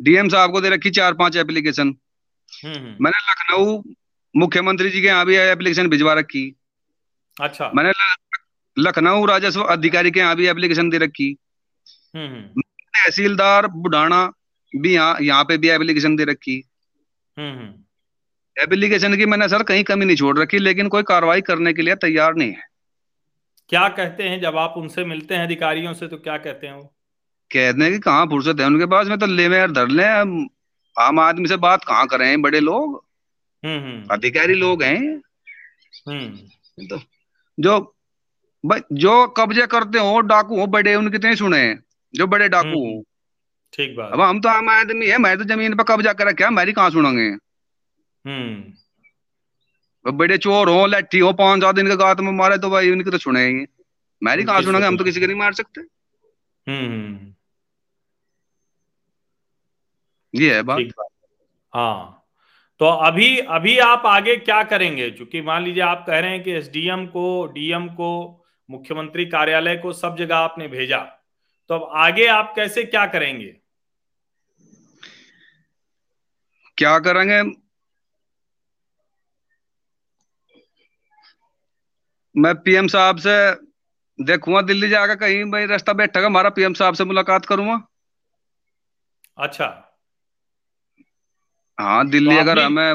डीएम 0.00 0.28
साहब 0.28 0.52
को 0.52 0.60
दे 0.60 0.68
रखी 0.70 0.90
चार 0.90 1.14
पाँच 1.14 1.36
एप्लीकेशन 1.36 1.94
हम्म, 2.52 2.74
हम्म। 2.74 2.96
मैंने 3.00 3.18
लखनऊ 3.30 3.82
मुख्यमंत्री 4.34 4.90
जी 4.90 5.00
के 5.00 5.06
यहाँ 5.06 5.26
भी 5.26 5.36
एप्लीकेशन 5.36 5.88
भिजवा 5.88 6.14
रखी। 6.14 6.44
अच्छा। 7.36 7.70
मैंने 7.74 7.92
लखनऊ 8.76 9.24
राजस्व 9.26 9.62
अधिकारी 9.62 10.10
के 10.10 10.20
यहाँ 10.20 10.36
भी 10.36 10.46
एप्लीकेशन 10.46 10.90
दे 10.90 10.98
रखी। 10.98 11.36
हम्म, 12.16 12.60
तहसीलदार 12.60 13.66
बुढ़ाना 13.68 14.24
भी 14.72 14.94
यहाँ 14.94 15.16
यहाँ 15.22 15.44
पे 15.44 15.56
भी 15.58 15.68
एप्लीकेशन 15.70 16.16
दे 16.16 16.24
रखी। 16.24 16.56
एप्लीकेशन 18.56 19.16
की 19.16 19.26
मैंने 19.26 19.48
सर 19.48 19.62
कहीं 19.62 19.84
कमी 19.84 20.04
नहीं 20.04 20.16
छोड़ 20.16 20.38
रखी 20.38 20.58
लेकिन 20.58 20.88
कोई 20.88 21.02
कार्रवाई 21.02 21.40
करने 21.40 21.72
के 21.72 21.82
लिए 21.82 21.94
तैयार 21.96 22.34
नहीं 22.34 22.52
है। 22.52 22.72
क्या 23.68 23.88
कहते 23.88 24.22
हैं 24.22 24.40
जब 24.40 24.56
आप 24.56 24.74
उनसे 24.76 25.04
मिलते 25.04 25.34
हैं 25.34 25.42
अधिकारियों 25.44 25.94
से 25.94 26.08
तो 26.08 26.16
क्या 26.16 26.36
कहते 26.38 26.66
हैं 26.66 26.74
वो? 26.74 26.82
कहते 27.52 27.82
हैं 27.82 27.92
कि 27.92 27.98
कहाँ 27.98 28.26
फुर्सत 28.26 28.60
है? 28.60 28.66
उनके 28.66 28.86
पास 28.86 29.06
में 29.06 29.18
तो 29.18 29.26
ले 29.26 29.48
में 29.48 29.72
धर 29.72 29.88
ले 29.88 30.04
आम 31.02 31.20
आदमी 31.20 31.48
से 31.48 31.56
बात 31.56 31.84
कहाँ 31.84 32.06
करें 32.06 32.42
बड़े 32.42 32.60
लोग? 32.60 33.04
हम्म, 33.64 33.84
हम्म। 33.84 34.06
अधिकारी 34.10 34.54
लोग 34.54 34.82
हैं। 34.82 35.22
हम्म। 36.08 36.86
तो 36.86 37.00
जो 37.60 37.96
जो 38.92 39.26
कब्जे 39.26 39.66
करते 39.66 39.98
हो 39.98 40.20
डाकू 40.20 40.60
हो 40.60 40.66
बड़े 40.66 40.94
उनके 40.94 41.18
तो 41.18 41.34
सुने। 41.36 41.78
जो 42.14 42.26
बड़े 42.26 42.48
डाकू 42.48 42.68
हो। 42.68 43.02
ठीक 43.72 43.96
बात। 43.96 44.12
अब 44.12 44.20
हम 44.20 44.40
तो 44.40 44.48
आम 44.48 44.68
आदमी 44.70 45.06
है 45.06 45.18
मैं 45.18 45.38
तो 45.38 45.44
ज़मीन 45.44 45.76
पर 45.76 45.84
कब्जा 45.84 46.12
कर 46.12 46.32
क्या 46.32 46.50
मेरी 46.50 46.72
कहाँ 46.72 46.90
सुनेंगे? 46.90 47.28
हम्म। 48.30 48.72
बड़े 50.12 50.38
चोर 50.38 50.68
हो 50.68 50.86
लट्ठी 50.86 51.18
हो 51.18 51.32
पाँच 51.32 51.62
सात 51.62 51.74
दिन 51.74 51.88
के 51.88 51.96
गात 51.96 52.20
में 52.20 52.32
मारे 52.32 52.58
तो 52.58 52.70
भाई 52.70 52.90
उनकी 52.90 53.10
तो 53.10 53.18
सुनेंगे 53.18 53.66
मेरी 54.22 54.44
कहा 54.44 54.60
सुनेंगे 54.60 54.86
हम 54.86 54.96
तो 54.96 55.04
किसी 55.04 55.20
को 55.20 55.26
नहीं 55.26 55.36
मार 55.36 55.52
सकते। 55.52 55.80
हम्म। 56.70 57.34
ये 60.34 60.54
है 60.54 60.62
बात। 60.62 60.80
हाँ। 61.74 62.20
तो 62.78 62.86
अभी 62.86 63.38
अभी 63.38 63.78
आप 63.78 64.02
आगे 64.06 64.36
क्या 64.36 64.62
करेंगे? 64.62 65.10
क्योंकि 65.10 65.40
मान 65.40 65.64
लीजिए 65.64 65.82
आप 65.82 66.04
कह 66.06 66.18
रहे 66.18 66.30
हैं 66.30 66.42
कि 66.42 66.50
एसडीएम 66.50 67.06
को 67.06 67.46
डीएम 67.46 67.88
को 67.88 68.44
मुख्यमंत्री 68.70 69.26
कार्यालय 69.26 69.76
को 69.76 69.92
सब 69.92 70.16
जगह 70.16 70.36
आपने 70.36 70.68
भेजा। 70.68 70.98
तो 71.68 71.74
अब 71.74 71.90
आगे 71.96 72.26
आप 72.26 72.52
कैसे 72.56 72.84
क्या 72.84 73.06
करेंगे? 73.06 73.56
क्या 76.76 76.98
करेंगे? 76.98 77.63
मैं 82.34 82.54
पीएम 82.56 82.86
साहब 82.88 83.16
से 83.18 83.34
देखूँगा 84.18 84.60
दिल्ली 84.62 84.88
जाकर 84.88 85.16
कहीं 85.16 85.44
भाई 85.50 85.66
रास्ता 85.66 85.92
बैठेगा 85.92 86.26
हमारा 86.26 86.50
पीएम 86.50 86.72
साहब 86.74 86.94
से 86.94 87.04
मुलाकात 87.04 87.46
करूँगा। 87.46 87.80
अच्छा। 89.38 89.66
हाँ 91.78 92.08
दिल्ली 92.08 92.34
तो 92.34 92.40
अगर 92.40 92.58
हमें 92.58 92.94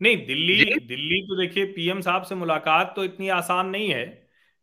नहीं 0.00 0.16
दिल्ली 0.26 0.64
दिल्ली 0.64 1.20
तो 1.22 1.36
देखिए 1.36 1.64
पीएम 1.66 2.00
साहब 2.00 2.22
से 2.22 2.34
मुलाकात 2.34 2.92
तो 2.96 3.04
इतनी 3.04 3.28
आसान 3.28 3.68
नहीं 3.68 3.88
है 3.90 4.04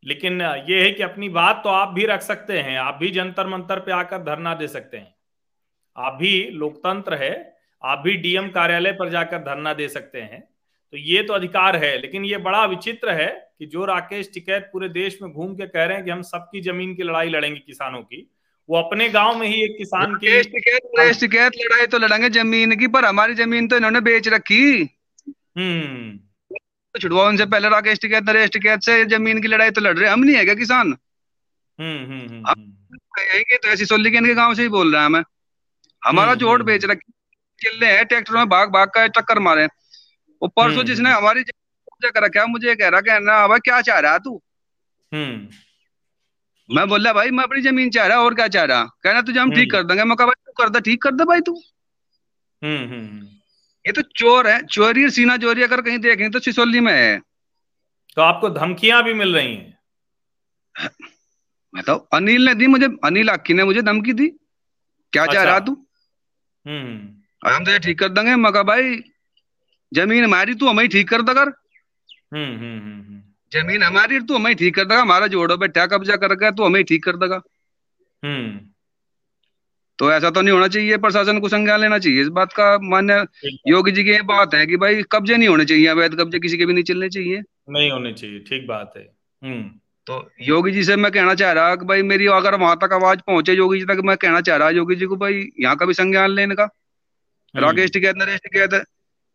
लेकिन 0.02 0.40
ये 0.42 0.82
है 0.82 0.90
कि 0.90 1.02
अपनी 1.02 1.28
बात 1.28 1.60
तो 1.64 1.68
आप 1.68 1.88
भी 1.88 2.04
रख 2.06 2.22
सकते 2.22 2.58
हैं 2.60 2.78
आप 2.78 2.94
भी 2.94 3.10
जंतर 3.10 3.46
मंतर 3.46 3.80
पे 3.80 3.92
आकर 3.92 4.22
धरना 4.24 4.54
दे 4.54 4.68
सकते 4.68 4.96
हैं। 4.96 5.14
आप 5.96 6.14
भी 6.14 6.50
लोकतंत्र 6.52 7.14
है 7.14 7.32
आप 7.82 7.98
भी 7.98 8.14
डीएम 8.16 8.48
कार्यालय 8.50 8.92
पर 8.92 9.10
जाकर 9.10 9.38
धरना 9.38 9.74
दे 9.74 9.88
सकते 9.88 10.20
हैं। 10.22 10.42
तो 10.92 10.98
ये 10.98 11.22
तो 11.22 11.32
अधिकार 11.32 11.76
है 11.76 12.00
लेकिन 12.00 12.24
ये 12.24 12.36
बड़ा 12.36 12.64
विचित्र 12.64 13.10
है 13.10 13.26
कि 13.58 13.66
जो 13.66 13.84
राकेश 13.84 14.30
टिकैत 14.34 14.70
पूरे 14.72 14.88
देश 14.88 15.18
में 15.22 15.32
घूम 15.32 15.54
के 15.54 15.66
कह 15.66 15.84
रहे 15.84 15.96
हैं 15.96 16.04
कि 16.04 16.10
हम 16.10 16.22
सबकी 16.22 16.60
ज़मीन 16.60 16.94
की 16.94 17.02
लड़ाई 17.02 17.28
लड़ेंगे 17.28 17.60
किसानों 17.60 18.00
की 18.02 18.30
वो 18.68 18.76
अपने 18.76 19.08
गाँव 19.08 19.38
में 19.38 19.46
ही 19.48 19.62
एक 19.64 19.74
किसान 19.78 20.14
की 20.14 20.42
टिकैत 21.12 21.52
लड़ाई 21.56 21.86
तो 21.86 21.98
लड़ेंगे 21.98 22.28
ज़मीन 22.30 22.76
की 22.76 22.86
पर 22.86 23.04
हमारी 23.04 23.34
ज़मीन 23.34 23.68
तो 23.68 23.76
इन्होंने 23.76 24.00
बेच 24.00 24.28
रखी। 24.28 24.90
हम्म। 25.58 26.16
तो 26.94 26.98
छुड़वा 26.98 27.24
उनसे 27.24 27.46
पहले 27.46 27.68
राकेश 27.68 27.98
टिकैत 27.98 28.24
नरेश 28.24 28.50
टिकैत 28.50 28.80
से 28.80 29.04
ज़मीन 29.04 29.42
की 29.42 29.48
लड़ाई 29.48 29.70
तो 29.70 29.80
लड़ 29.80 29.96
रहे 29.98 30.10
हम 30.10 30.20
नहीं 30.20 30.36
है 30.36 30.44
क्या 30.44 30.54
किसान? 30.54 30.94
हम्म 31.78 32.04
हम्म, 32.04 32.28
हम्म, 32.28 32.44
हम्म। 32.48 32.72
तो 33.56 33.68
ऐसी 33.68 33.84
सोली 33.84 34.10
के 34.10 34.16
इनके 34.16 34.34
गाँव 34.34 34.54
से 34.54 34.62
ही 34.62 34.68
बोल 34.68 34.92
रहे 34.92 35.00
हैं 35.00 35.06
हमें। 35.06 35.22
हमारा 36.04 36.34
जोड़ 36.34 36.62
बेच 36.62 36.84
रखी 36.84 37.12
चिल्ले 37.60 37.86
हैं 37.86 38.04
ट्रैक्टर 38.04 38.34
में 38.34 38.48
भाग 38.48 38.68
भाग 38.68 38.88
का 38.88 39.06
टक्कर 39.06 39.38
मारे 39.38 39.66
वो 40.42 40.48
परसों 40.48 40.72
हम्म। 40.72 40.86
जिसने 40.86 41.10
हमारी 41.10 41.42
कर 42.04 42.22
रखा 42.24 42.44
मुझे 42.46 42.74
कह 42.74 42.88
रहा 42.88 43.00
कहना 43.00 43.46
भाई 43.48 43.58
क्या 43.58 43.80
चाह 43.80 43.98
रहा 43.98 44.18
तू? 44.18 44.42
हम्म। 45.12 45.48
मैं 46.68 46.88
बोल 46.88 47.12
भाई 47.12 47.30
मैं 47.30 47.44
अपनी 47.44 47.60
ज़मीन 47.62 47.90
चाह 47.90 48.06
रहा 48.06 48.20
और 48.20 48.34
क्या 48.34 48.46
चाह 48.48 48.64
रहा? 48.64 48.84
कहना 49.02 49.22
तुझे 49.22 49.38
हम 49.40 49.50
ठीक 49.50 49.74
हम्म। 49.74 49.82
कर 49.82 49.88
देंगे। 49.88 50.04
मैं 50.04 50.16
कहा 50.16 50.26
भाई 50.26 50.42
तू 50.46 50.52
कर 50.62 50.68
दे 50.70 50.80
ठीक 50.80 51.02
कर 51.02 51.14
दे 51.14 51.24
भाई 51.24 51.40
तू। 51.40 51.54
हम्म 52.62 53.26
ये 53.84 53.92
तो 53.92 54.02
चोर 54.16 54.48
है 54.48 54.62
चोरी 54.66 55.04
और 55.04 55.10
सीना 55.10 55.36
चोरी 55.36 55.62
अगर 55.62 55.80
कहीं 55.82 55.98
देखेंगे 55.98 56.28
तो 56.30 56.38
सिसोली 56.38 56.80
में 56.80 56.92
है। 56.92 57.18
तो 58.16 58.22
आपको 58.22 58.48
धमकियाँ 58.50 59.02
भी 59.04 59.14
मिल 59.14 59.34
रही 59.34 59.54
हैं? 59.54 59.78
मैं 61.74 61.82
तो 61.84 61.94
अनिल 62.14 62.46
ने 62.46 62.54
दी 62.54 62.66
मुझे 62.66 62.88
अनिल 63.04 63.28
अक्की 63.28 63.54
ने 63.54 63.64
मुझे 63.64 63.82
धमकी 63.82 64.12
दी। 64.12 64.28
क्या 65.12 65.22
अच्छा। 65.22 65.34
चाह 65.34 65.44
रहा 65.44 65.58
तू? 65.60 65.72
हम्म। 66.66 67.50
हम 67.50 67.64
तो 67.64 67.78
ठीक 67.78 67.98
कर 67.98 68.08
देंगे। 68.08 68.36
मैं 68.36 68.52
कहा 68.52 68.62
भाई 68.62 68.96
ज़मीन 69.92 70.24
हमारी 70.24 70.54
तू 70.54 70.68
हमें 70.68 70.88
ठीक 70.88 71.08
कर 71.08 71.22
दगर। 71.22 71.48
हम्म, 72.32 72.56
हम्म, 72.56 72.78
हम्म, 72.80 73.20
ज़मीन 73.52 73.82
हमारी 73.82 74.20
तू 74.20 74.34
हमें 74.34 74.54
ठीक 74.56 74.74
कर 74.74 74.84
देगा 74.84 75.00
हमारा 75.00 75.26
जोड़ो 75.26 75.56
बैठा 75.56 75.86
कब्जा 75.88 76.16
कर 76.16 76.34
गया 76.34 76.50
तू 76.50 76.64
हमें 76.64 76.82
ठीक 76.84 77.04
कर 77.04 77.16
देगा 77.16 77.40
तो 79.98 80.10
ऐसा 80.12 80.30
तो 80.30 80.42
नहीं 80.42 80.52
होना 80.52 80.66
चाहिए 80.68 80.96
प्रशासन 80.98 81.38
को 81.40 81.48
संज्ञान 81.48 81.80
लेना 81.80 81.98
चाहिए। 81.98 82.20
इस 82.22 82.28
बात 82.28 82.52
का 82.52 82.66
मान्य 82.82 83.14
योगी 83.68 83.92
जी 83.92 84.04
की 84.04 84.10
ये 84.10 84.20
बात 84.24 84.54
है 84.54 84.66
कि 84.66 84.76
भाई 84.76 85.02
कब्जे 85.12 85.36
नहीं 85.36 85.48
होने 85.48 85.64
चाहिए 85.64 85.86
अवैध 85.86 86.14
कब्जे 86.14 86.38
किसी 86.40 86.58
के 86.58 86.66
भी 86.66 86.74
नहीं 86.74 86.84
चलने 86.84 87.08
चाहिए। 87.08 87.42
नहीं 87.70 87.90
होने 87.90 88.12
चाहिए 88.12 88.38
ठीक 88.40 88.66
बात 88.66 88.92
है। 88.96 89.02
तो 90.06 90.30
योगी 90.42 90.72
जी 90.72 90.84
से 90.84 90.96
मैं 90.96 91.10
कहना 91.12 91.34
चाह 91.34 91.52
रहा 91.52 91.74
कि 91.76 91.86
भाई 91.86 92.02
मेरी 92.02 92.26
अगर 92.28 92.54
वहाँ 92.54 92.76
तक 92.76 92.92
आवाज़ 92.92 93.20
पहुँचे 93.26 93.52
योगी 93.52 93.78
जी 93.80 93.84
तक 93.86 94.00
मैं 94.04 94.16
कहना 94.16 94.40
चाह 94.40 94.56
रहा 94.56 94.70
योगी 94.70 94.96
जी 94.96 95.06
को 95.06 95.16
भाई 95.16 95.44
यहाँ 95.60 95.76
का 95.76 95.86
भी 95.86 95.94
संज्ञान 95.94 96.30
लेने 96.30 96.54
का। 96.54 96.68
राकेश 97.54 97.90
टिकैत 97.90 98.16
नरेश 98.16 98.40
टिकैत 98.40 98.74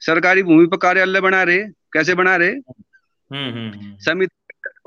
सरकारी 0.05 0.43
भूमि 0.43 0.65
पर 0.67 0.77
कार्यालय 0.77 1.21
बना 1.21 1.41
रहे 1.43 1.59
कैसे 1.93 2.13
बना 2.15 2.35
रहे? 2.35 2.49
हम्म, 2.49 3.51
हम्म, 3.51 3.95
समिति 3.99 4.33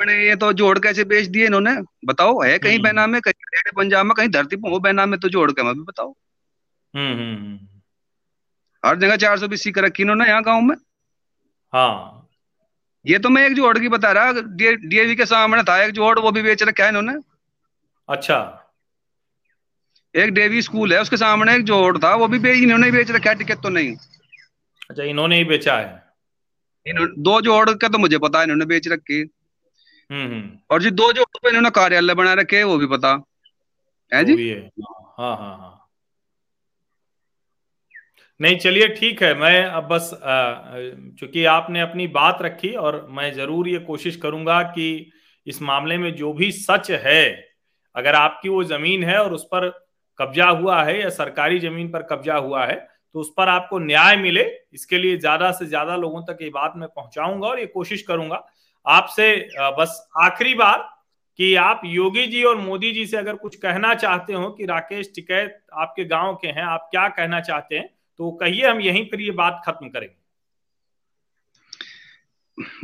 बने 0.01 0.15
ये 0.27 0.35
तो 0.37 0.53
जोड़ 0.53 0.79
कैसे 0.79 1.05
बेच 1.05 1.27
दिए 1.27 1.47
इन्होंने? 1.47 1.71
बताओ 2.07 2.41
है 2.43 2.59
कहीं 2.59 2.79
बैना 2.83 3.07
में 3.07 3.21
कहीं 3.21 3.73
पंजाब 3.77 4.07
में 4.07 4.15
कहीं 4.15 4.29
धरती 4.29 4.57
पर 4.57 4.71
हो 4.71 4.79
बैना 4.81 5.07
में 5.07 5.19
तो 5.21 5.29
जोड़ 5.29 5.51
के 5.53 5.63
मैं 5.63 5.75
भी 5.75 5.81
बताओ 5.83 6.15
हर 8.83 8.97
जगह 8.97 9.17
चार 9.17 9.39
सौ 9.39 9.49
बीस 9.49 9.67
कर 9.67 9.85
रखी 9.85 10.03
इन्होंने 10.03 10.27
यहाँ 10.29 10.43
गाँव 10.43 10.61
में। 10.61 10.77
हाँ। 11.73 12.29
ये 13.07 13.19
तो 13.19 13.29
मैं 13.29 13.47
एक 13.47 13.55
जोड़ 13.55 13.79
की 13.79 13.89
बता 13.89 14.13
रहा 14.13 14.33
डीएवी 14.33 15.17
के 15.17 15.27
सामने 15.27 15.63
था 15.63 15.83
एक 15.83 15.93
जोड़ 15.93 16.19
वो 16.19 16.31
भी 16.33 16.43
बेच 16.43 16.63
रखा 16.63 16.83
है 16.83 16.89
इन्होंने। 16.89 17.13
अच्छा। 18.09 18.39
एक 20.15 20.31
डेवी 20.31 20.63
स्कूल 20.63 20.93
है 20.93 21.01
उसके 21.03 21.17
सामने 21.17 21.55
एक 21.55 21.65
जोड़ 21.65 21.99
था 21.99 22.15
वो 22.15 22.29
भी 22.29 22.39
बेच 22.39 22.57
इन्होंने 22.59 22.91
बेच 22.91 23.11
रखा 23.11 23.31
है 23.31 23.37
टिकट 23.37 23.63
तो 23.63 23.69
नहीं। 23.69 23.97
अच्छा 24.91 25.03
इन्होंने 25.03 25.37
ही 25.37 25.45
बेचा 25.45 25.77
है। 25.79 26.07
दो 27.19 27.41
जोड़ 27.41 27.71
का 27.71 27.89
तो 27.89 27.99
मुझे 27.99 28.19
पता 28.19 28.39
है 28.39 28.45
इन्होंने 28.45 28.65
बेच 28.65 28.89
रखी। 28.89 29.21
हम्म, 30.11 30.27
हम्म। 30.27 30.59
और 30.71 30.83
जी 30.83 30.91
दो 30.91 31.13
जोड़ 31.13 31.39
पे 31.43 31.49
इन्होंने 31.49 31.71
कार्यालय 31.71 32.15
बना 32.15 32.33
रखे 32.33 32.63
वो 32.63 32.79
भी 32.79 32.87
पता। 32.87 33.11
है 34.13 34.25
जी? 34.25 34.53
हाँ। 35.19 35.37
हाँ 35.37 35.37
हाँ 35.37 35.75
नहीं 38.41 38.57
चलिए 38.57 38.89
ठीक 38.89 39.23
है 39.23 39.35
मैं 39.35 39.65
अब 39.65 39.89
बस 39.89 40.11
चूँकि 41.21 41.45
आपने 41.45 41.81
अपनी 41.81 42.07
बात 42.07 42.39
रखी 42.43 42.69
और 42.77 43.07
मैं 43.11 43.33
ज़रूर 43.35 43.69
ये 43.69 43.79
कोशिश 43.79 44.17
करूँगा 44.17 44.63
कि 44.63 45.11
इस 45.47 45.63
मामले 45.63 45.99
में 45.99 46.15
जो 46.17 46.33
भी 46.33 46.51
सच 46.53 46.91
है 46.91 47.25
अगर 47.95 48.15
आपकी 48.15 48.49
वो 48.49 48.63
ज़मीन 48.65 49.05
है 49.05 49.19
और 49.19 49.33
उस 49.33 49.45
पर 49.45 49.69
कब्जा 50.19 50.49
हुआ 50.49 50.83
है 50.85 51.01
या 51.01 51.09
सरकारी 51.11 51.59
ज़मीन 51.59 51.91
पर 51.91 52.03
कब्जा 52.03 52.37
हुआ 52.37 52.67
है 52.67 52.77
तो 53.15 53.21
उस 53.21 53.33
पर 53.37 53.49
आपको 53.49 53.79
न्याय 53.79 54.17
मिले। 54.17 54.45
इसके 54.75 54.99
लिए 54.99 55.17
ज़्यादा 55.19 55.51
से 55.53 55.67
ज़्यादा 55.67 55.97
लोगों 55.97 56.23
तक 56.25 56.39
ये 56.43 56.49
बात 56.51 56.73
मैं 56.77 56.89
पहुंचाऊँगा 56.89 57.49
और 57.49 57.61
ये 57.61 57.67
कोशिश 57.69 58.03
करूँगा। 58.03 58.47
आपसे 58.87 59.35
बस 59.79 60.01
आखिरी 60.17 60.55
बार 60.55 60.79
कि 61.39 61.55
आप 61.57 61.81
योगी 61.85 62.27
जी 62.27 62.43
और 62.45 62.57
मोदी 62.57 62.91
जी 62.93 63.07
से 63.07 63.17
अगर 63.17 63.37
कुछ 63.37 63.57
कहना 63.57 63.95
चाहते 63.95 64.33
हो 64.33 64.49
कि 64.51 64.65
राकेश, 64.67 65.11
टिकैत 65.15 65.61
आपके 65.75 66.05
गाँव 66.05 66.35
के 66.35 66.49
हैं, 66.49 66.63
आप 66.63 66.89
क्या 66.91 67.09
कहना 67.09 67.41
चाहते 67.41 67.77
हैं? 67.77 67.89
तो 68.21 68.31
कहिए, 68.33 68.67
हम 68.67 68.81
यहीं 68.81 69.05
पर 69.05 69.21
ये 69.21 69.31
बात 69.33 69.63
खत्म 69.67 69.89
करेंगे। 69.89 70.17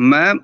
मैं 0.01 0.35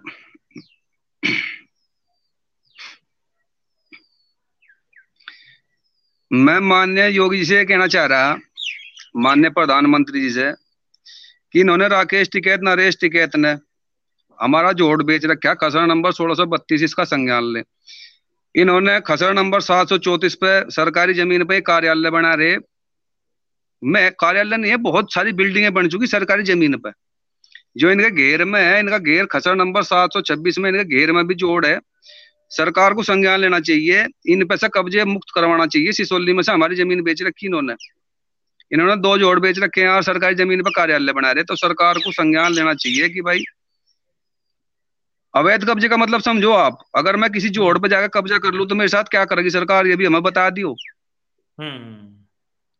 मैं 6.31 6.59
मान्य 6.61 7.07
योगी 7.09 7.39
जी 7.39 7.45
से 7.45 7.65
कहना 7.65 7.87
चाह 7.87 8.07
रहा 8.07 8.33
मान्य 9.14 9.50
प्रधानमंत्री 9.50 10.21
जी 10.21 10.31
से, 10.31 10.52
कि 11.52 11.61
इन्होंने 11.61 11.88
राकेश 11.88 12.29
टिकैत, 12.33 12.61
नरेश 12.62 12.97
टिकैत 13.00 13.37
ने 13.37 13.57
हमारा 14.38 14.73
जोड़ 14.73 15.02
बेच 15.02 15.25
रखा 15.25 15.55
खसरा 15.55 15.87
नंबर 15.87 16.12
सोलह 16.12 16.45
बत्तीस 16.45 16.83
इसका 16.83 17.05
संज्ञान 17.05 17.45
ले। 17.45 17.62
इन्होंने 18.55 19.00
खसरा 19.00 19.33
नंबर 19.33 19.61
सात 19.61 19.88
सौ 19.88 19.99
चौतीस 19.99 20.35
पे 20.35 20.71
सरकारी 20.71 21.14
ज़मीन 21.14 21.45
पे 21.45 21.61
कार्यालय 21.61 22.11
बना 22.11 22.35
रहे। 22.35 22.57
में, 23.83 24.11
कार्यालय 24.11 24.57
नहीं 24.57 24.71
है, 24.71 24.76
बहुत 24.76 25.12
सारी 25.14 25.33
बिल्डिंगें 25.33 25.73
बन 25.75 25.88
चुकी 25.88 26.07
सरकारी 26.07 26.43
ज़मीन 26.43 26.76
पर 26.76 26.93
जो 27.76 27.90
इनके 27.90 28.11
घेर 28.11 28.45
में 28.45 28.61
है, 28.61 28.81
इनका 28.81 28.99
घेर 28.99 29.26
खसर 29.26 29.55
नंबर 29.55 29.83
सात 29.83 30.12
सौ 30.12 30.21
छब्बीस 30.21 30.59
में 30.59 30.71
इनके 30.71 30.85
घेर 30.85 31.12
में 31.12 31.27
भी 31.27 31.35
जोड़ 31.35 31.66
है। 31.66 31.81
सरकार 32.51 32.94
को 32.94 33.03
संज्ञान 33.03 33.40
लेना 33.40 33.61
चाहिए, 33.61 34.07
इन 34.27 34.46
पैसा 34.46 34.68
कब्जे 34.68 35.05
मुक्त 35.05 35.35
करवाना 35.35 35.66
चाहिए, 35.66 35.92
सिसोली 35.92 36.33
में 36.33 36.42
से 36.42 36.53
हमारी 36.53 36.77
ज़मीन 36.77 37.03
बेच 37.03 37.23
रखी 37.23 37.46
इन्होंने। 37.46 37.75
इन्होंने 38.72 38.96
दो 38.96 39.18
जोड़ 39.18 39.40
बेच 39.40 39.59
रखे 39.59 39.80
हैं 39.80 39.88
और 39.88 40.02
सरकारी 40.02 40.35
ज़मीन 40.35 40.62
पर 40.62 40.70
कार्यालय 40.70 41.12
बना 41.12 41.33
रहे 41.33 41.44
तो 41.44 41.56
सरकार 41.56 41.98
को 41.98 42.12
संज्ञान 42.12 42.52
लेना 42.52 42.74
चाहिए 42.74 43.09
कि 43.09 43.20
भाई 43.20 43.44
अवैध 45.37 45.64
कब्जे 45.64 45.88
का 45.88 45.96
मतलब 45.96 46.20
समझो 46.20 46.52
आप 46.52 46.78
अगर 46.96 47.16
मैं 47.16 47.30
किसी 47.30 47.48
जोड़ 47.48 47.78
पर 47.78 47.88
जाकर 47.88 48.09
कब्जा 48.09 48.38
कर 48.38 48.52
लू 48.52 48.64
तो 48.64 48.74
मेरे 48.74 48.88
साथ 48.88 49.04
क्या 49.04 49.24
करेगी 49.24 49.50
सरकार? 49.50 49.87
ये 49.87 49.96
भी 49.96 50.06
हमें 50.06 50.22
बता 50.22 50.50
दियो। 50.50 50.76
हम्म। 51.61 52.24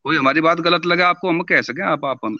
कोई 0.05 0.16
हमारी 0.16 0.40
बात 0.40 0.61
गलत 0.61 0.87
लगे 0.87 1.03
आपको 1.03 1.29
हम 1.29 1.42
कह 1.42 1.62
सके? 1.62 1.83
आप 1.83 2.05
आप 2.05 2.18
हम। 2.24 2.37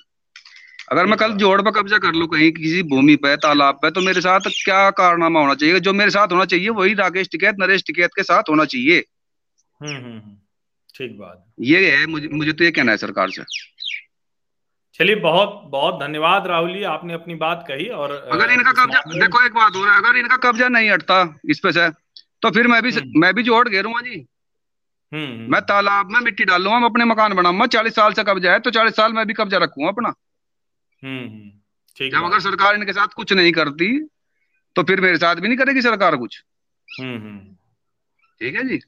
अगर 0.92 1.06
मैं 1.06 1.18
कल 1.18 1.32
जोड़ 1.32 1.62
पर 1.62 1.70
कब्जा 1.70 1.98
कर 1.98 2.12
लू 2.12 2.26
कहीं 2.26 2.52
किसी 2.52 2.82
भूमि 2.82 3.16
पे 3.16 3.36
तालाब 3.36 3.74
पे 3.74 3.90
तो 3.90 4.00
मेरे 4.00 4.20
साथ 4.20 4.40
क्या 4.40 4.90
कारनामा 4.90 5.40
होना 5.40 5.54
चाहिए? 5.54 5.80
जो 5.80 5.92
मेरे 5.92 6.10
साथ 6.10 6.28
होना 6.28 6.44
चाहिए 6.44 6.68
वही 6.68 6.94
राकेश 6.94 7.28
टिकैत 7.32 7.56
नरेश 7.58 7.84
टिकैत 7.86 8.10
के 8.16 8.22
साथ 8.22 8.42
होना 8.50 8.64
चाहिए। 8.64 9.04
हम्म, 9.82 9.96
हम्म। 9.96 10.36
ठीक 11.00 11.18
बात 11.18 11.44
ये 11.60 11.90
है 11.90 12.06
मुझे 12.06 12.28
मुझे 12.28 12.52
तो 12.52 12.64
ये 12.64 12.70
कहना 12.70 12.92
है 12.92 12.96
सरकार 12.98 13.30
से। 13.30 13.42
चलिए 14.94 15.16
बहुत 15.16 15.62
बहुत 15.66 16.00
धन्यवाद 16.00 16.46
राहुल 16.46 16.72
जी 16.72 16.82
आपने 16.88 17.14
अपनी 17.14 17.34
बात 17.42 17.64
कही 17.68 17.86
और 17.98 18.10
अगर 18.32 18.50
इनका 18.50 18.72
कब्जा 18.72 19.00
देखो 19.12 19.44
एक 19.46 19.54
बात 19.54 19.76
हो 19.76 19.84
रहा 19.84 19.94
है 19.94 20.02
अगर 20.02 20.18
इनका 20.18 20.36
कब्जा 20.42 20.68
नहीं 20.68 20.90
हटता 20.90 21.20
इस 21.50 21.60
पे 21.60 21.72
से 21.72 21.88
तो 22.42 22.50
फिर 22.50 22.66
मैं 22.66 22.82
भी 22.82 22.92
मैं 23.16 23.32
भी 23.34 23.42
जोड़ 23.42 23.68
घेरूँगा 23.68 24.00
जी। 24.00 24.18
हम्म, 25.12 25.26
हम्म। 25.26 25.52
मैं 25.52 25.60
तालाब 25.62 26.10
में 26.10 26.20
मिट्टी 26.20 26.44
डालूँगा 26.44 26.78
मैं 26.78 26.88
अपने 26.88 27.04
मकान 27.04 27.34
बनाऊँगा। 27.34 27.66
चालीस 27.68 27.94
साल 27.94 28.12
से 28.12 28.24
कब्जा 28.24 28.52
है 28.52 28.60
तो 28.60 28.70
चालीस 28.70 28.96
साल 28.96 29.12
में 29.12 29.24
भी 29.26 29.34
कब्जा 29.34 29.58
रखूँगा 29.58 29.88
अपना। 29.88 30.12
हम्म, 31.02 31.50
ठीक 31.96 32.12
जब 32.12 32.24
अगर 32.24 32.40
सरकार 32.40 32.74
इनके 32.74 32.92
साथ 32.92 33.16
कुछ 33.16 33.32
नहीं 33.32 33.52
करती 33.52 33.88
तो 34.76 34.82
फिर 34.82 35.00
मेरे 35.00 35.16
साथ 35.18 35.36
भी 35.36 35.48
नहीं 35.48 35.58
करेगी 35.58 35.82
सरकार 35.82 36.16
कुछ। 36.16 36.38
ठीक 36.88 38.54
है 38.54 38.68
जी। 38.68 38.80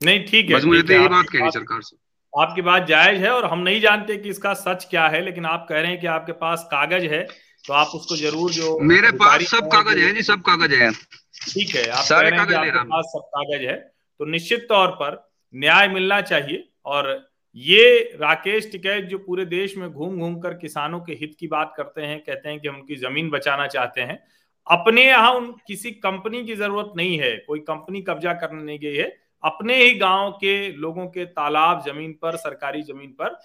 नहीं 0.00 0.24
ठीक 0.26 0.50
है 0.50 0.56
बस 0.56 0.64
मुझे 0.64 0.82
तो 0.82 0.92
यही 0.92 1.08
बात 1.08 1.26
कहनी 1.28 1.50
सरकार 1.50 1.80
से। 1.82 1.96
आपकी 2.32 2.62
बात 2.62 2.86
जायज़ 2.86 3.20
है 3.20 3.30
और 3.30 3.44
हम 3.44 3.58
नहीं 3.58 3.80
जानते 3.80 4.16
कि 4.16 4.28
इसका 4.28 4.52
सच 4.54 4.86
क्या 4.90 5.06
है 5.08 5.24
लेकिन 5.24 5.46
आप 5.46 5.66
कह 5.68 5.80
रहे 5.80 5.90
हैं 5.90 6.00
कि 6.00 6.06
आपके 6.06 6.32
पास 6.32 6.66
कागज़ 6.72 7.06
है 7.06 7.22
तो 7.64 7.72
आप 7.74 7.92
उसको 7.94 8.16
ज़रूर 8.16 8.50
जो 8.50 8.78
मेरे 8.80 9.10
पास 9.12 9.42
सब 9.50 9.70
कागज़ 9.72 9.98
है 9.98 10.12
जी 10.14 10.22
सब 10.22 10.42
कागज़ 10.42 10.74
है। 10.74 10.90
ठीक 10.90 11.74
है 11.76 11.88
आप 11.90 12.04
सारे 12.04 12.30
कागज़ 12.30 12.54
आपके 12.54 12.84
पास 12.84 13.04
सब 13.06 13.28
कागज़ 13.34 13.62
है 13.62 13.76
तो 14.20 14.24
निश्चित 14.24 14.66
तौर 14.68 14.88
पर 15.00 15.22
न्याय 15.54 15.88
मिलना 15.88 16.20
चाहिए 16.20 16.64
और 16.86 17.10
ये 17.56 17.84
राकेश 18.20 18.70
टिकैत 18.72 19.04
जो 19.04 19.18
पूरे 19.18 19.44
देश 19.44 19.76
में 19.76 19.90
घूम 19.90 20.18
घूम 20.18 20.38
कर 20.40 20.54
किसानों 20.54 21.00
के 21.00 21.12
हित 21.12 21.36
की 21.40 21.46
बात 21.46 21.72
करते 21.76 22.02
हैं 22.02 22.18
कहते 22.20 22.48
हैं 22.48 22.58
कि 22.60 22.68
हम 22.68 22.74
उनकी 22.74 22.96
ज़मीन 22.96 23.30
बचाना 23.30 23.66
चाहते 23.66 24.00
हैं 24.00 24.18
अपने 24.66 25.04
यहाँ 25.06 25.32
उन 25.32 25.50
किसी 25.68 25.90
कंपनी 26.00 26.44
की 26.44 26.54
ज़रूरत 26.56 26.92
नहीं 26.96 27.18
है 27.18 27.30
कोई 27.46 27.60
कंपनी 27.60 28.02
कब्जा 28.02 28.32
करने 28.32 28.62
नहीं 28.62 28.78
गई 28.78 28.94
है 28.94 29.08
अपने 29.42 29.76
ही 29.76 29.94
गाँव 29.94 30.30
के 30.32 30.72
लोगों 30.72 31.06
के 31.06 31.24
तालाब 31.24 31.82
ज़मीन 31.86 32.12
पर, 32.22 32.36
सरकारी 32.36 32.82
ज़मीन 32.82 33.10
पर 33.20 33.38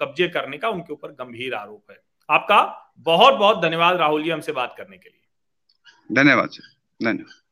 कब्जे 0.00 0.28
करने 0.28 0.58
का 0.58 0.68
उनके 0.68 0.92
ऊपर 0.92 1.12
गंभीर 1.12 1.54
आरोप 1.54 1.90
है। 1.90 1.96
आपका 2.28 2.60
बहुत 2.98 3.34
बहुत 3.34 3.62
धन्यवाद 3.62 3.96
राहुल 3.96 4.22
जी 4.22 4.30
हमसे 4.30 4.52
बात 4.52 4.74
करने 4.78 4.96
के 4.98 5.08
लिए। 5.08 5.20
धन्यवाद 6.12 6.48
धन्यवाद। 7.00 7.42